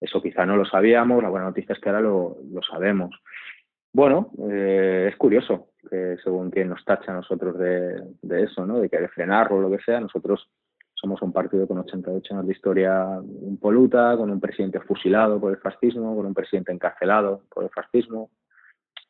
Eso 0.00 0.22
quizá 0.22 0.46
no 0.46 0.56
lo 0.56 0.64
sabíamos, 0.64 1.22
la 1.22 1.28
buena 1.28 1.46
noticia 1.46 1.74
es 1.74 1.80
que 1.80 1.88
ahora 1.88 2.00
lo, 2.00 2.38
lo 2.50 2.62
sabemos. 2.62 3.14
Bueno, 3.92 4.30
eh, 4.50 5.08
es 5.10 5.16
curioso 5.16 5.70
que 5.88 6.16
según 6.22 6.50
quien 6.50 6.68
nos 6.68 6.84
tacha 6.84 7.12
a 7.12 7.14
nosotros 7.14 7.56
de, 7.58 8.42
eso, 8.42 8.66
¿no? 8.66 8.78
de 8.78 8.90
que 8.90 8.96
hay 8.96 9.04
que 9.04 9.08
frenarlo 9.08 9.56
o 9.56 9.60
lo 9.62 9.70
que 9.70 9.82
sea, 9.82 10.00
nosotros 10.00 10.50
somos 10.92 11.22
un 11.22 11.32
partido 11.32 11.66
con 11.66 11.78
88 11.78 12.34
años 12.34 12.46
de 12.46 12.52
historia 12.52 13.20
impoluta, 13.42 14.14
con 14.16 14.30
un 14.30 14.40
presidente 14.40 14.80
fusilado 14.80 15.40
por 15.40 15.52
el 15.52 15.58
fascismo, 15.58 16.14
con 16.14 16.26
un 16.26 16.34
presidente 16.34 16.72
encarcelado 16.72 17.42
por 17.48 17.64
el 17.64 17.70
fascismo. 17.70 18.30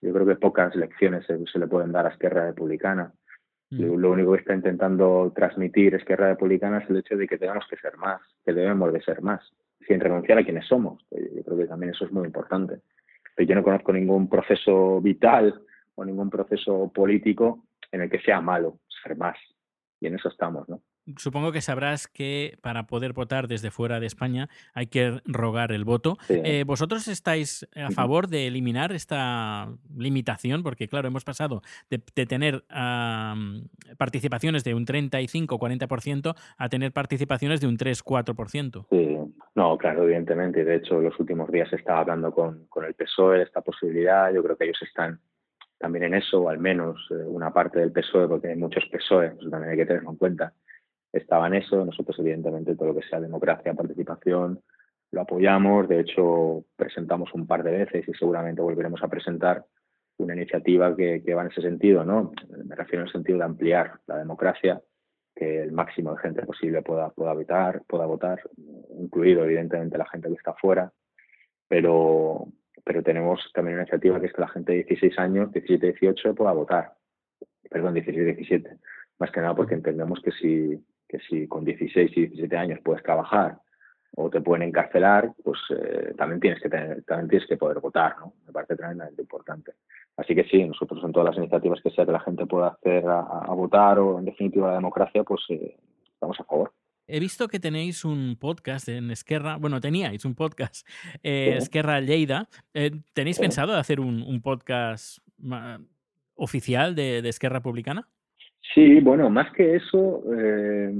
Yo 0.03 0.13
creo 0.13 0.27
que 0.27 0.37
pocas 0.37 0.75
lecciones 0.77 1.27
se, 1.27 1.59
le 1.59 1.67
pueden 1.67 1.93
dar 1.93 2.07
a 2.07 2.11
Esquerra 2.11 2.47
Republicana. 2.47 3.13
Mm. 3.71 3.97
Lo 3.97 4.13
único 4.13 4.33
que 4.33 4.41
está 4.41 4.55
intentando 4.55 5.33
transmitir 5.35 5.95
Esquerra 5.95 6.29
Republicana 6.29 6.79
es 6.79 6.91
el 6.91 6.99
hecho 6.99 7.17
de 7.17 7.27
que 7.27 7.39
tenemos 7.39 7.65
que 7.69 7.77
ser 7.77 7.97
más, 7.97 8.21
que 8.45 8.53
debemos 8.53 8.93
de 8.93 9.03
ser 9.03 9.23
más, 9.23 9.41
sin 9.87 10.01
renunciar 10.01 10.39
a 10.39 10.45
quienes 10.45 10.67
somos. 10.67 11.05
Yo 11.11 11.43
creo 11.45 11.59
que 11.59 11.67
también 11.67 11.93
eso 11.93 12.05
es 12.05 12.13
muy 12.13 12.27
importante 12.27 12.81
yo 13.45 13.55
no 13.55 13.63
conozco 13.63 13.93
ningún 13.93 14.29
proceso 14.29 15.01
vital 15.01 15.61
o 15.95 16.05
ningún 16.05 16.31
proceso 16.31 16.91
político 16.95 17.65
en 17.93 18.03
el 18.03 18.11
que 18.11 18.21
sea 18.21 18.41
malo 18.41 18.79
ser 19.03 19.17
más. 19.17 19.37
Y 20.01 20.07
en 20.07 20.15
eso 20.15 20.29
estamos, 20.29 20.69
¿no? 20.69 20.81
Supongo 21.17 21.53
que 21.53 21.61
sabrás 21.61 22.09
que 22.09 22.59
para 22.63 22.87
poder 22.87 23.13
votar 23.13 23.47
desde 23.47 23.71
fuera 23.71 24.01
de 24.01 24.07
España 24.07 24.49
hay 24.75 24.87
que 24.87 25.21
rogar 25.25 25.73
el 25.73 25.85
voto. 25.85 26.19
Eh, 26.29 26.65
¿Vosotros 26.67 27.07
estáis 27.09 27.69
a 27.77 27.91
favor 27.91 28.29
de 28.29 28.47
eliminar 28.49 28.93
esta 28.93 29.69
limitación? 29.97 30.63
Porque, 30.63 30.89
claro, 30.89 31.09
hemos 31.09 31.25
pasado 31.25 31.63
de, 31.91 31.99
tener 32.27 32.65
participaciones 33.97 34.65
de 34.65 34.75
un 34.75 34.85
35-40% 34.85 36.35
a 36.59 36.69
tener 36.69 36.93
participaciones 36.93 37.61
de 37.61 37.69
un 37.69 37.77
3-4%. 37.77 38.87
Sí, 38.91 39.19
no, 39.55 39.79
claro, 39.79 40.05
evidentemente. 40.05 40.65
De 40.65 40.77
hecho, 40.77 41.01
los 41.01 41.19
últimos 41.21 41.51
días 41.51 41.73
estaba 41.73 42.01
hablando 42.01 42.33
con, 42.33 42.67
con 42.67 42.85
el 42.85 42.95
PSOE 42.95 43.39
de 43.39 43.45
esta 43.45 43.61
posibilidad. 43.61 44.33
Yo 44.33 44.43
creo 44.43 44.57
que 44.57 44.65
ellos 44.65 44.83
están 44.83 45.21
también 45.79 46.05
en 46.05 46.15
eso, 46.15 46.43
o 46.43 46.49
al 46.49 46.59
menos 46.59 46.97
eh, 47.11 47.15
una 47.27 47.53
parte 47.53 47.81
del 47.81 47.93
PSOE, 47.93 48.29
porque 48.29 48.49
hay 48.49 48.57
muchos 48.57 48.85
PSOE, 48.91 49.35
eso 49.39 49.51
también 49.51 49.73
hay 49.73 49.77
que 49.77 49.87
tenerlo 49.87 50.11
en 50.11 50.17
cuenta 50.17 50.53
estaba 51.13 51.47
en 51.47 51.55
eso. 51.55 51.85
Nosotros, 51.85 52.19
evidentemente, 52.19 52.75
todo 52.75 52.89
lo 52.89 52.95
que 52.95 53.07
sea 53.07 53.21
democracia, 53.21 53.75
participación, 53.75 54.61
lo 55.13 55.21
apoyamos. 55.21 55.89
De 55.89 56.01
hecho, 56.01 56.65
presentamos 56.77 57.33
un 57.35 57.47
par 57.47 57.63
de 57.63 57.73
veces 57.73 58.09
y 58.09 58.13
seguramente 58.15 58.63
volveremos 58.63 59.03
a 59.03 59.09
presentar 59.09 59.65
una 60.19 60.35
iniciativa 60.35 60.97
que, 60.97 61.23
va 61.35 61.43
en 61.43 61.51
ese 61.51 61.63
sentido, 61.63 62.05
¿no? 62.05 62.33
Me 62.65 62.75
refiero 62.75 63.03
en 63.03 63.09
el 63.09 63.13
sentido 63.13 63.39
de 63.39 63.45
ampliar 63.45 64.01
la 64.07 64.19
democracia, 64.19 64.81
que 65.35 65.63
el 65.63 65.73
máximo 65.73 66.13
de 66.13 66.19
gente 66.19 66.43
posible 66.47 66.81
pueda, 66.83 67.11
pueda 67.11 67.35
votar, 67.35 67.83
pueda 67.87 68.07
votar, 68.07 68.41
incluido 68.99 69.45
evidentemente 69.45 69.99
la 69.99 70.09
gente 70.09 70.29
que 70.29 70.35
está 70.35 70.55
fuera, 70.55 70.91
pero, 71.69 72.47
pero 72.85 73.03
tenemos 73.03 73.41
también 73.53 73.75
una 73.75 73.83
iniciativa 73.83 74.19
que 74.19 74.27
es 74.27 74.33
que 74.33 74.41
la 74.41 74.49
gente 74.49 74.73
de 74.73 74.85
16 74.85 75.19
años, 75.19 75.53
17, 75.53 75.87
18 75.87 76.35
pueda 76.35 76.53
votar. 76.53 76.95
Perdón, 77.69 77.95
16, 77.95 78.25
17. 78.37 78.79
Más 79.19 79.31
que 79.31 79.41
nada 79.41 79.55
porque 79.55 79.75
entendemos 79.75 80.21
que 80.23 80.31
si, 80.33 80.83
que 81.09 81.19
si 81.21 81.47
con 81.47 81.65
16 81.65 82.11
y 82.17 82.21
17 82.27 82.57
años 82.57 82.81
puedes 82.85 83.03
trabajar 83.03 83.59
o 84.17 84.31
te 84.31 84.41
pueden 84.41 84.69
encarcelar, 84.69 85.33
pues 85.45 85.59
eh, 85.71 86.15
también 86.17 86.41
tienes 86.41 86.61
que 86.63 86.71
tener, 86.71 87.05
también 87.05 87.29
tienes 87.29 87.47
que 87.47 87.57
poder 87.57 87.81
votar, 87.81 88.17
¿no? 88.19 88.33
Me 88.47 88.53
parece 88.53 88.75
tremendamente 88.75 89.21
importante. 89.23 89.73
Así 90.17 90.35
que 90.35 90.45
sí, 90.45 90.65
nosotros 90.65 91.05
en 91.05 91.13
todas 91.13 91.31
las 91.31 91.39
iniciativas 91.39 91.81
que 91.83 91.91
sea 91.91 92.07
que 92.07 92.13
la 92.13 92.21
gente 92.21 92.47
pueda 92.47 92.69
hacer 92.69 93.05
a, 93.07 93.53
votar 93.55 93.99
o 93.99 94.19
en 94.19 94.25
definitiva 94.25 94.69
la 94.69 94.77
democracia, 94.77 95.23
pues 95.23 95.43
eh, 95.51 95.77
estamos 96.15 96.41
a 96.41 96.45
favor. 96.45 96.73
He 97.07 97.21
visto 97.21 97.47
que 97.47 97.61
tenéis 97.61 98.05
un 98.05 98.37
podcast 98.41 98.89
en 98.89 99.11
Esquerra, 99.11 99.57
bueno, 99.59 99.81
teníais 99.81 100.25
un 100.25 100.35
podcast, 100.35 100.89
eh, 101.23 101.55
Esquerra 101.59 102.01
Lleida. 102.01 102.49
¿Tenéis 103.13 103.39
pensado 103.39 103.77
hacer 103.77 104.01
un, 104.01 104.41
podcast 104.43 105.19
oficial 106.35 106.95
de, 106.95 107.23
de 107.23 107.29
Esquerra 107.29 107.59
Republicana? 107.59 108.09
Sí, 108.75 109.01
bueno, 109.01 109.31
más 109.31 109.53
que 109.53 109.77
eso, 109.77 110.23
eh, 110.33 110.93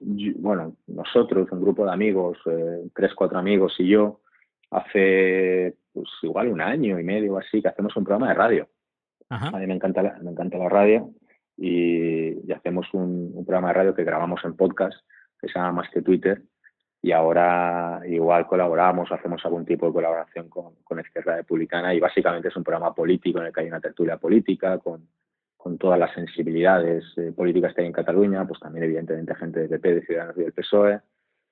bueno, 0.00 0.76
nosotros, 0.86 1.50
un 1.50 1.60
grupo 1.60 1.84
de 1.84 1.92
amigos, 1.92 2.38
eh, 2.46 2.88
tres, 2.94 3.14
cuatro 3.14 3.38
amigos 3.38 3.74
y 3.78 3.88
yo, 3.88 4.20
hace 4.70 5.74
pues 5.92 6.08
igual 6.22 6.48
un 6.48 6.60
año 6.60 6.98
y 6.98 7.04
medio 7.04 7.34
o 7.34 7.38
así 7.38 7.60
que 7.62 7.68
hacemos 7.68 7.96
un 7.96 8.04
programa 8.04 8.28
de 8.28 8.34
radio. 8.34 8.68
A 9.30 9.58
mí 9.58 9.66
me 9.66 9.74
encanta 9.74 10.02
la, 10.02 10.18
me 10.22 10.30
encanta 10.30 10.56
la 10.56 10.68
radio 10.68 11.10
y, 11.56 12.50
hacemos 12.52 12.86
un, 12.94 13.44
programa 13.44 13.68
de 13.68 13.74
radio 13.74 13.94
que 13.94 14.04
grabamos 14.04 14.40
en 14.44 14.56
podcast 14.56 14.96
que 15.40 15.48
se 15.48 15.54
llama 15.54 15.72
Más 15.72 15.90
que 15.90 16.02
Twitter 16.02 16.42
y 17.02 17.12
ahora 17.12 18.00
igual 18.06 18.46
colaboramos, 18.46 19.12
hacemos 19.12 19.44
algún 19.44 19.64
tipo 19.64 19.86
de 19.86 19.92
colaboración 19.92 20.48
con, 20.48 20.74
con 20.82 20.98
Izquierda 20.98 21.36
Republicana 21.36 21.94
y 21.94 22.00
básicamente 22.00 22.48
es 22.48 22.56
un 22.56 22.64
programa 22.64 22.94
político 22.94 23.38
en 23.40 23.46
el 23.46 23.52
que 23.52 23.60
hay 23.60 23.68
una 23.68 23.80
tertulia 23.80 24.16
política 24.16 24.78
con 24.78 25.06
con 25.58 25.76
todas 25.76 25.98
las 25.98 26.14
sensibilidades 26.14 27.04
eh, 27.16 27.32
políticas 27.36 27.74
que 27.74 27.82
hay 27.82 27.88
en 27.88 27.92
Cataluña, 27.92 28.46
pues 28.46 28.60
también 28.60 28.84
evidentemente 28.84 29.34
gente 29.34 29.60
del 29.60 29.68
PP, 29.68 29.94
de 29.96 30.06
Ciudadanos 30.06 30.38
y 30.38 30.42
del 30.42 30.52
PSOE, 30.52 31.00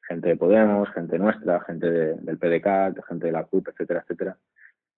gente 0.07 0.29
de 0.29 0.37
Podemos, 0.37 0.89
gente 0.95 1.19
nuestra, 1.19 1.61
gente 1.61 1.91
del 1.91 2.39
PDCAT, 2.39 3.05
gente 3.07 3.27
de 3.27 3.33
la 3.33 3.45
CUP, 3.45 3.69
etcétera, 3.69 4.01
etcétera. 4.01 4.39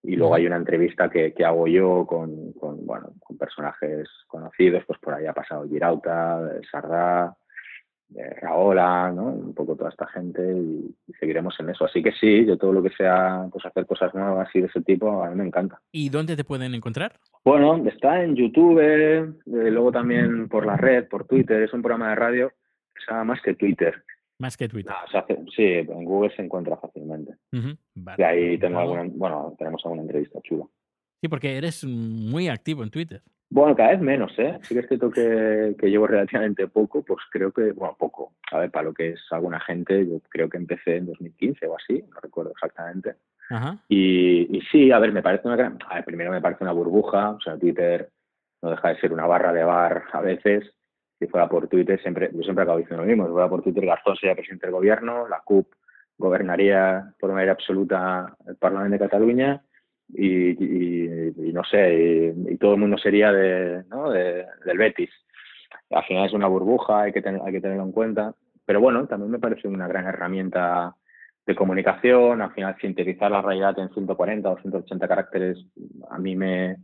Y 0.02 0.14
luego 0.14 0.34
hay 0.34 0.46
una 0.46 0.56
entrevista 0.56 1.08
que, 1.08 1.32
que 1.32 1.44
hago 1.44 1.66
yo 1.66 2.06
con, 2.06 2.52
con, 2.52 2.86
bueno, 2.86 3.14
con 3.18 3.38
personajes 3.38 4.08
conocidos, 4.28 4.84
pues 4.86 4.98
por 5.00 5.14
ahí 5.14 5.26
ha 5.26 5.32
pasado 5.32 5.66
Girauta, 5.66 6.40
Sardá, 6.70 7.34
Raola, 8.40 9.12
¿no? 9.14 9.24
Un 9.26 9.54
poco 9.54 9.76
toda 9.76 9.90
esta 9.90 10.06
gente 10.06 10.40
y, 10.42 10.94
seguiremos 11.20 11.58
en 11.60 11.70
eso. 11.70 11.84
Así 11.84 12.02
que 12.02 12.12
sí, 12.12 12.46
yo 12.46 12.56
todo 12.56 12.72
lo 12.72 12.82
que 12.82 12.90
sea 12.90 13.46
pues 13.50 13.66
hacer 13.66 13.86
cosas 13.86 14.14
nuevas 14.14 14.48
y 14.54 14.60
de 14.60 14.66
ese 14.66 14.80
tipo, 14.82 15.22
a 15.22 15.30
mí 15.30 15.36
me 15.36 15.46
encanta. 15.46 15.80
¿Y 15.92 16.08
dónde 16.08 16.36
te 16.36 16.44
pueden 16.44 16.74
encontrar? 16.74 17.18
Bueno, 17.44 17.82
está 17.88 18.22
en 18.22 18.36
YouTube, 18.36 18.78
eh, 18.80 19.26
luego 19.46 19.90
también 19.92 20.48
por 20.48 20.64
la 20.64 20.76
red, 20.76 21.08
por 21.08 21.26
Twitter, 21.26 21.62
es 21.62 21.72
un 21.72 21.82
programa 21.82 22.10
de 22.10 22.16
radio 22.16 22.48
que 22.94 23.02
se 23.04 23.10
llama 23.10 23.24
Más 23.24 23.42
que 23.42 23.54
Twitter. 23.54 24.02
Más 24.38 24.56
que 24.56 24.68
Twitter. 24.68 24.94
sí, 25.56 25.64
en 25.64 26.04
Google 26.04 26.34
se 26.36 26.42
encuentra 26.42 26.76
fácilmente. 26.76 27.34
Y 28.16 28.22
ahí 28.22 28.58
tengo 28.58 28.78
alguna, 28.78 29.04
bueno, 29.12 29.54
tenemos 29.58 29.84
alguna 29.84 30.02
entrevista 30.02 30.38
chula. 30.42 30.64
Sí, 31.20 31.28
porque 31.28 31.56
eres 31.56 31.84
muy 31.84 32.48
activo 32.48 32.84
en 32.84 32.90
Twitter. 32.90 33.22
Bueno, 33.50 33.74
cada 33.74 33.90
vez 33.90 34.00
menos, 34.00 34.32
¿eh? 34.38 34.58
Sí 34.62 34.74
que 34.74 34.80
es 34.80 34.88
cierto 34.88 35.10
que, 35.10 35.74
que 35.78 35.88
llevo 35.88 36.06
relativamente 36.06 36.68
poco, 36.68 37.02
pues 37.02 37.20
creo 37.30 37.50
que, 37.50 37.72
bueno, 37.72 37.96
poco. 37.98 38.34
A 38.52 38.58
ver, 38.58 38.70
para 38.70 38.84
lo 38.84 38.94
que 38.94 39.10
es 39.10 39.20
alguna 39.30 39.58
gente, 39.60 40.06
yo 40.06 40.20
creo 40.28 40.50
que 40.50 40.58
empecé 40.58 40.96
en 40.96 41.06
2015 41.06 41.66
o 41.66 41.76
así, 41.76 42.04
no 42.10 42.20
recuerdo 42.20 42.50
exactamente. 42.50 43.16
Y, 43.88 44.54
y, 44.54 44.60
sí, 44.70 44.92
a 44.92 44.98
ver, 44.98 45.12
me 45.12 45.22
parece 45.22 45.48
una 45.48 45.56
gran... 45.56 45.78
A 45.88 45.94
ver, 45.94 46.04
primero 46.04 46.30
me 46.30 46.42
parece 46.42 46.64
una 46.64 46.72
burbuja, 46.72 47.30
o 47.30 47.40
sea, 47.40 47.56
Twitter 47.56 48.10
no 48.60 48.70
deja 48.70 48.88
de 48.90 49.00
ser 49.00 49.12
una 49.14 49.26
barra 49.26 49.54
de 49.54 49.64
bar 49.64 50.04
a 50.12 50.20
veces. 50.20 50.70
Si 51.18 51.26
fuera 51.26 51.48
por 51.48 51.68
Twitter, 51.68 51.98
siempre, 52.02 52.30
yo 52.32 52.42
siempre 52.42 52.64
acabo 52.64 52.78
diciendo 52.78 53.02
lo 53.02 53.08
mismo, 53.08 53.26
si 53.26 53.32
fuera 53.32 53.48
por 53.48 53.62
Twitter, 53.62 53.86
Garzón 53.86 54.16
sería 54.16 54.34
presidente 54.34 54.66
del 54.66 54.74
gobierno, 54.74 55.26
la 55.26 55.40
CUP 55.40 55.72
gobernaría 56.18 57.14
por 57.18 57.32
manera 57.32 57.52
absoluta 57.52 58.36
el 58.46 58.56
Parlamento 58.56 58.92
de 58.92 59.08
Cataluña 59.08 59.62
y, 60.10 61.52
no 61.52 61.64
sé, 61.64 62.34
y, 62.48 62.56
todo 62.56 62.74
el 62.74 62.80
mundo 62.80 62.98
sería 62.98 63.32
de, 63.32 63.84
¿no? 63.88 64.10
de, 64.10 64.46
del 64.64 64.78
Betis. 64.78 65.10
Al 65.90 66.04
final 66.04 66.26
es 66.26 66.32
una 66.32 66.46
burbuja, 66.46 67.02
hay 67.02 67.12
que, 67.12 67.22
tener, 67.22 67.40
hay 67.44 67.52
que 67.52 67.60
tenerlo 67.60 67.84
en 67.84 67.92
cuenta. 67.92 68.34
Pero 68.64 68.80
bueno, 68.80 69.06
también 69.06 69.30
me 69.30 69.38
parece 69.38 69.68
una 69.68 69.88
gran 69.88 70.06
herramienta 70.06 70.94
de 71.46 71.54
comunicación. 71.54 72.42
Al 72.42 72.52
final, 72.52 72.76
sintetizar 72.80 73.30
la 73.30 73.42
realidad 73.42 73.78
en 73.78 73.88
140 73.90 74.50
o 74.50 74.58
180 74.58 75.08
caracteres 75.08 75.58
a 76.10 76.18
mí 76.18 76.36
me, 76.36 76.76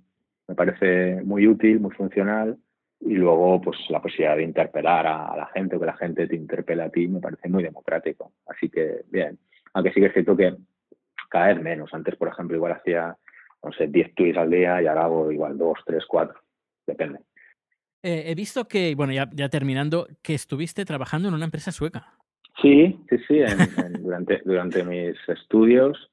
me 0.49 0.55
parece 0.55 1.23
muy 1.23 1.47
útil, 1.47 1.81
muy 1.81 1.93
funcional 1.93 2.57
y 3.01 3.15
luego 3.15 3.61
pues 3.61 3.79
la 3.91 4.01
posibilidad 4.01 4.37
de 4.37 4.45
interpelar 4.45 5.07
a, 5.07 5.37
la 5.37 5.47
gente 5.53 5.77
o 5.77 5.81
que 5.81 5.87
la 5.87 5.97
gente 5.97 6.27
te 6.27 6.37
interpele 6.37 6.83
a 6.83 6.89
ti 6.89 7.07
me 7.07 7.21
parece 7.21 7.49
muy 7.49 7.63
democrático. 7.63 8.33
Así 8.47 8.69
que 8.71 9.03
bien, 9.11 9.39
aunque 9.75 9.93
sí 9.93 10.01
que 10.01 10.07
es 10.07 10.13
cierto 10.13 10.37
que 10.37 10.55
vez 11.43 11.61
menos. 11.61 11.93
Antes, 11.93 12.17
por 12.17 12.29
ejemplo, 12.29 12.57
igual 12.57 12.73
hacía, 12.73 13.17
no 13.63 13.73
sé, 13.73 13.87
10 13.89 14.15
tweets 14.15 14.39
al 14.39 14.51
día 14.51 14.83
y 14.83 14.87
ahora 14.87 15.05
hago 15.05 15.31
igual 15.31 15.59
2, 15.59 15.79
3, 15.85 16.05
4, 16.07 16.41
depende. 16.87 17.19
Eh, 18.03 18.25
he 18.27 18.35
visto 18.35 18.69
que, 18.69 18.95
bueno, 18.95 19.13
ya, 19.13 19.29
ya 19.33 19.49
terminando, 19.49 20.07
que 20.23 20.35
estuviste 20.35 20.85
trabajando 20.85 21.29
en 21.29 21.35
una 21.35 21.47
empresa 21.47 21.73
sueca. 21.73 22.07
Sí, 22.61 23.01
sí, 23.09 23.17
sí, 23.27 23.41
durante, 24.01 24.43
durante 24.45 24.85
mis 24.85 25.17
estudios 25.29 26.11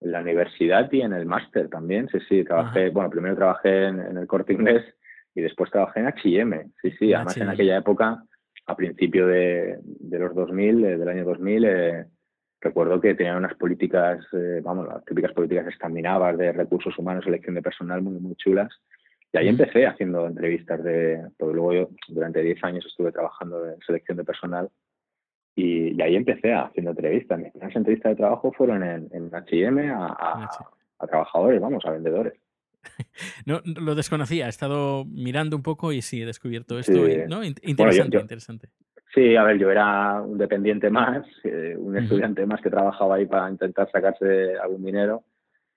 en 0.00 0.12
la 0.12 0.20
universidad 0.20 0.90
y 0.92 1.00
en 1.00 1.12
el 1.12 1.26
máster 1.26 1.68
también, 1.68 2.08
sí, 2.08 2.18
sí, 2.28 2.44
trabajé, 2.44 2.90
bueno, 2.90 3.10
primero 3.10 3.36
trabajé 3.36 3.86
en, 3.86 4.16
el 4.16 4.26
corte 4.26 4.52
inglés 4.52 4.84
y 5.34 5.42
después 5.42 5.70
trabajé 5.70 6.00
en 6.00 6.06
H&M, 6.06 6.66
sí, 6.82 6.90
sí, 6.98 7.14
además 7.14 7.36
en 7.36 7.48
aquella 7.48 7.78
época, 7.78 8.22
a 8.66 8.76
principio 8.76 9.26
de, 9.26 9.78
de 9.82 10.18
los 10.18 10.34
2000, 10.34 10.84
eh, 10.84 10.96
del 10.98 11.08
año 11.08 11.24
2000, 11.24 11.64
eh, 11.64 12.04
recuerdo 12.60 13.00
que 13.00 13.14
tenían 13.14 13.36
unas 13.36 13.54
políticas, 13.54 14.24
eh, 14.32 14.60
vamos, 14.62 14.88
las 14.88 15.04
típicas 15.04 15.32
políticas 15.32 15.66
escandinavas 15.68 16.36
de 16.38 16.52
recursos 16.52 16.96
humanos, 16.98 17.24
selección 17.24 17.54
de 17.54 17.62
personal 17.62 18.02
muy, 18.02 18.18
muy 18.20 18.34
chulas. 18.36 18.68
Y 19.32 19.38
ahí 19.38 19.48
empecé 19.48 19.86
haciendo 19.86 20.26
entrevistas 20.26 20.82
de, 20.82 21.22
porque 21.36 21.54
luego 21.54 21.72
yo 21.72 21.88
durante 22.08 22.42
10 22.42 22.64
años 22.64 22.86
estuve 22.86 23.12
trabajando 23.12 23.68
en 23.68 23.78
selección 23.80 24.16
de 24.16 24.24
personal 24.24 24.70
y, 25.54 26.00
ahí 26.00 26.16
empecé 26.16 26.52
haciendo 26.52 26.90
entrevistas. 26.90 27.38
Mis 27.38 27.50
primeras 27.50 27.76
entrevistas 27.76 28.12
de 28.12 28.16
trabajo 28.16 28.52
fueron 28.52 28.82
en, 28.82 29.08
en 29.12 29.34
H&M 29.34 29.90
a, 29.90 30.48
a, 30.98 31.06
trabajadores, 31.06 31.60
vamos, 31.60 31.84
a 31.84 31.90
vendedores. 31.90 32.34
No, 33.46 33.60
lo 33.64 33.94
desconocía, 33.94 34.46
he 34.46 34.48
estado 34.48 35.04
mirando 35.06 35.56
un 35.56 35.62
poco 35.62 35.92
y 35.92 36.02
sí, 36.02 36.22
he 36.22 36.26
descubierto 36.26 36.78
esto. 36.78 36.92
¿no? 37.28 37.42
Interesante, 37.42 38.18
interesante. 38.18 38.68
Sí, 39.16 39.34
a 39.34 39.44
ver, 39.44 39.56
yo 39.56 39.70
era 39.70 40.20
un 40.20 40.36
dependiente 40.36 40.90
más, 40.90 41.26
eh, 41.44 41.74
un 41.78 41.96
estudiante 41.96 42.44
más 42.44 42.60
que 42.60 42.68
trabajaba 42.68 43.14
ahí 43.14 43.24
para 43.24 43.50
intentar 43.50 43.90
sacarse 43.90 44.58
algún 44.58 44.84
dinero 44.84 45.24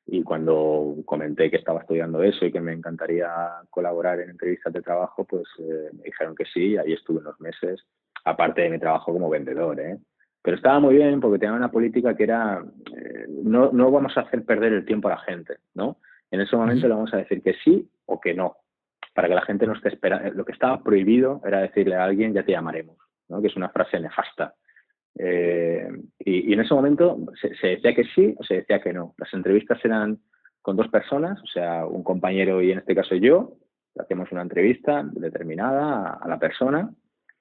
y 0.06 0.23
cuando 0.23 0.97
comenté 1.06 1.49
que 1.49 1.56
estaba 1.56 1.80
estudiando 1.80 2.21
eso 2.21 2.45
y 2.45 2.52
que 2.52 2.60
me 2.60 2.73
encantaría 2.73 3.30
colaborar 3.69 4.19
en 4.19 4.32
entrevistas 4.32 4.73
de 4.73 4.82
trabajo, 4.82 5.23
pues 5.23 5.43
eh, 5.58 5.89
me 5.93 6.04
dijeron 6.04 6.36
que 6.36 6.43
sí, 6.54 6.75
ahí 6.75 6.91
estuve 6.91 7.19
unos 7.19 7.39
meses, 7.39 7.82
aparte 8.25 8.63
de 8.63 8.71
mi 8.71 8.80
trabajo 8.80 9.13
como 9.13 9.30
vendedor, 9.30 9.80
¿eh? 9.80 9.97
Pero 10.41 10.58
estaba 10.58 10.82
muy 10.82 10.95
bien 10.95 11.21
porque 11.21 11.39
tenía 11.39 11.56
una 11.56 11.71
política 11.71 12.17
que 12.17 12.23
era, 12.23 12.62
eh, 12.93 13.25
no, 13.30 13.71
no 13.71 13.89
vamos 13.89 14.17
a 14.17 14.21
hacer 14.21 14.43
perder 14.43 14.73
el 14.73 14.86
tiempo 14.86 15.08
a 15.08 15.12
la 15.12 15.19
gente, 15.19 15.60
¿no? 15.75 15.95
En 16.30 16.41
ese 16.41 16.58
momento 16.58 16.89
le 16.89 16.93
vamos 16.93 17.13
a 17.13 17.17
decir 17.17 17.41
que 17.41 17.54
sí 17.63 17.89
o 18.06 18.19
que 18.19 18.34
no, 18.34 18.58
para 19.13 19.30
que 19.30 19.36
la 19.36 19.45
gente 19.45 19.65
no 19.65 19.75
esté 19.75 19.89
esperando. 19.89 20.30
Lo 20.34 20.43
que 20.43 20.52
estaba 20.52 20.84
prohibido 20.84 21.39
era 21.45 21.62
decirle 21.62 21.95
a 21.95 22.04
alguien, 22.04 22.34
ya 22.34 22.43
te 22.43 22.52
llamaremos 22.52 22.97
que 23.41 23.47
es 23.47 23.55
una 23.55 23.69
frase 23.69 23.99
nefasta. 23.99 24.53
Eh, 25.17 25.87
y, 26.19 26.53
en 26.53 26.59
ese 26.59 26.73
momento 26.73 27.17
se, 27.41 27.67
decía 27.67 27.93
que 27.93 28.05
sí 28.15 28.35
o 28.37 28.43
se 28.43 28.55
decía 28.55 28.81
que 28.81 28.93
no. 28.93 29.13
Las 29.17 29.33
entrevistas 29.33 29.83
eran 29.83 30.19
con 30.61 30.75
dos 30.75 30.87
personas, 30.87 31.41
o 31.41 31.47
sea, 31.47 31.85
un 31.85 32.03
compañero 32.03 32.61
y 32.61 32.71
en 32.71 32.79
este 32.79 32.95
caso 32.95 33.15
yo, 33.15 33.53
hacíamos 33.97 34.31
una 34.31 34.41
entrevista 34.41 35.03
determinada 35.13 36.19
a, 36.21 36.27
la 36.27 36.39
persona, 36.39 36.89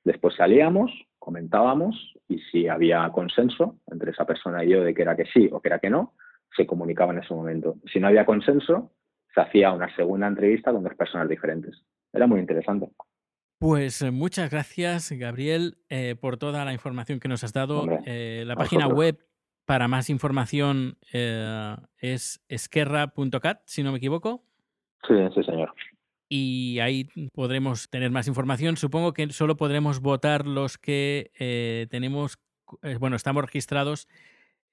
después 0.04 0.34
salíamos, 0.36 0.90
comentábamos 1.18 2.14
y 2.28 2.38
si 2.50 2.68
había 2.68 3.08
consenso 3.10 3.76
entre 3.90 4.12
esa 4.12 4.24
persona 4.24 4.64
y 4.64 4.70
yo 4.70 4.82
de 4.82 4.94
que 4.94 5.02
era 5.02 5.16
que 5.16 5.26
sí 5.26 5.48
o 5.52 5.60
que 5.60 5.68
era 5.68 5.78
que 5.78 5.90
no, 5.90 6.14
se 6.56 6.66
comunicaba 6.66 7.12
en 7.12 7.20
ese 7.20 7.34
momento. 7.34 7.76
Si 7.92 8.00
no 8.00 8.08
había 8.08 8.24
consenso, 8.24 8.92
se 9.34 9.40
hacía 9.40 9.72
una 9.72 9.94
segunda 9.94 10.26
entrevista 10.26 10.72
con 10.72 10.82
dos 10.82 10.94
personas 10.94 11.28
diferentes. 11.28 11.82
Era 12.12 12.26
muy 12.26 12.40
interesante. 12.40 12.88
Pues 13.58 14.02
eh, 14.02 14.12
muchas 14.12 14.50
gracias, 14.50 15.10
Gabriel, 15.10 15.78
eh, 15.88 16.14
por 16.20 16.36
toda 16.36 16.64
la 16.64 16.72
información 16.72 17.18
que 17.18 17.26
nos 17.26 17.42
has 17.42 17.52
dado. 17.52 17.86
Eh, 18.06 18.44
la 18.46 18.54
página 18.54 18.86
web 18.86 19.18
para 19.64 19.88
más 19.88 20.10
información 20.10 20.96
es 21.10 22.40
esquerra.cat, 22.48 23.62
si 23.64 23.82
no 23.82 23.90
me 23.90 23.98
equivoco. 23.98 24.44
Sí, 25.06 25.14
sí, 25.34 25.42
señor. 25.42 25.74
Y 26.28 26.78
ahí 26.78 27.08
podremos 27.32 27.90
tener 27.90 28.10
más 28.12 28.28
información. 28.28 28.76
Supongo 28.76 29.12
que 29.12 29.28
solo 29.30 29.56
podremos 29.56 30.00
votar 30.00 30.46
los 30.46 30.78
que 30.78 31.88
tenemos, 31.90 32.38
bueno, 33.00 33.16
estamos 33.16 33.44
registrados 33.44 34.06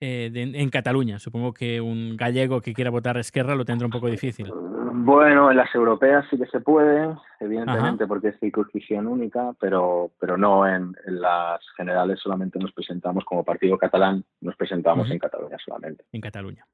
en 0.06 0.70
Cataluña. 0.70 1.20
Supongo 1.20 1.54
que 1.54 1.82
un 1.82 2.16
gallego 2.18 2.62
que 2.62 2.74
quiera 2.74 2.92
votar 2.92 3.18
a 3.18 3.22
Esquerra 3.22 3.56
lo 3.56 3.66
tendrá 3.66 3.86
un 3.86 3.92
poco 3.92 4.08
difícil. 4.08 4.52
Bueno, 4.98 5.52
en 5.52 5.58
las 5.58 5.74
europeas 5.76 6.26
sí 6.30 6.38
que 6.38 6.46
se 6.48 6.62
puede, 6.62 7.16
evidentemente 7.40 8.08
porque 8.08 8.30
es 8.30 8.40
circunscripción 8.40 9.08
única, 9.08 9.54
pero, 9.60 10.12
pero 10.20 10.38
no 10.38 10.68
en, 10.68 10.96
las 11.06 11.60
generales 11.76 12.20
solamente 12.22 12.58
nos 12.60 12.72
presentamos 12.72 13.24
como 13.26 13.44
partido 13.44 13.78
catalán, 13.78 14.24
nos 14.42 14.56
presentamos 14.56 15.12
en 15.12 15.20
Cataluña 15.20 15.58
solamente. 15.64 16.06
En 16.12 16.22
Cataluña. 16.22 16.66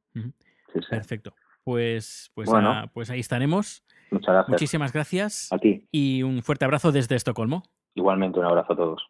Perfecto. 0.89 1.34
Pues, 1.63 2.32
pues, 2.34 2.50
bueno, 2.50 2.89
pues 2.94 3.10
ahí 3.10 3.20
estaremos. 3.20 3.84
Muchas 4.12 4.34
gracias. 4.34 4.50
Muchísimas 4.50 4.94
gracias. 4.94 5.52
A 5.52 5.58
ti. 5.58 5.88
Y 5.91 6.24
un 6.24 6.41
fuerte 6.41 6.65
abrazo 6.65 6.91
desde 6.91 7.15
Estocolmo. 7.15 7.63
Igualmente, 7.96 8.39
un 8.39 8.46
abrazo 8.46 8.74
a 8.74 8.76
todos. 8.76 9.08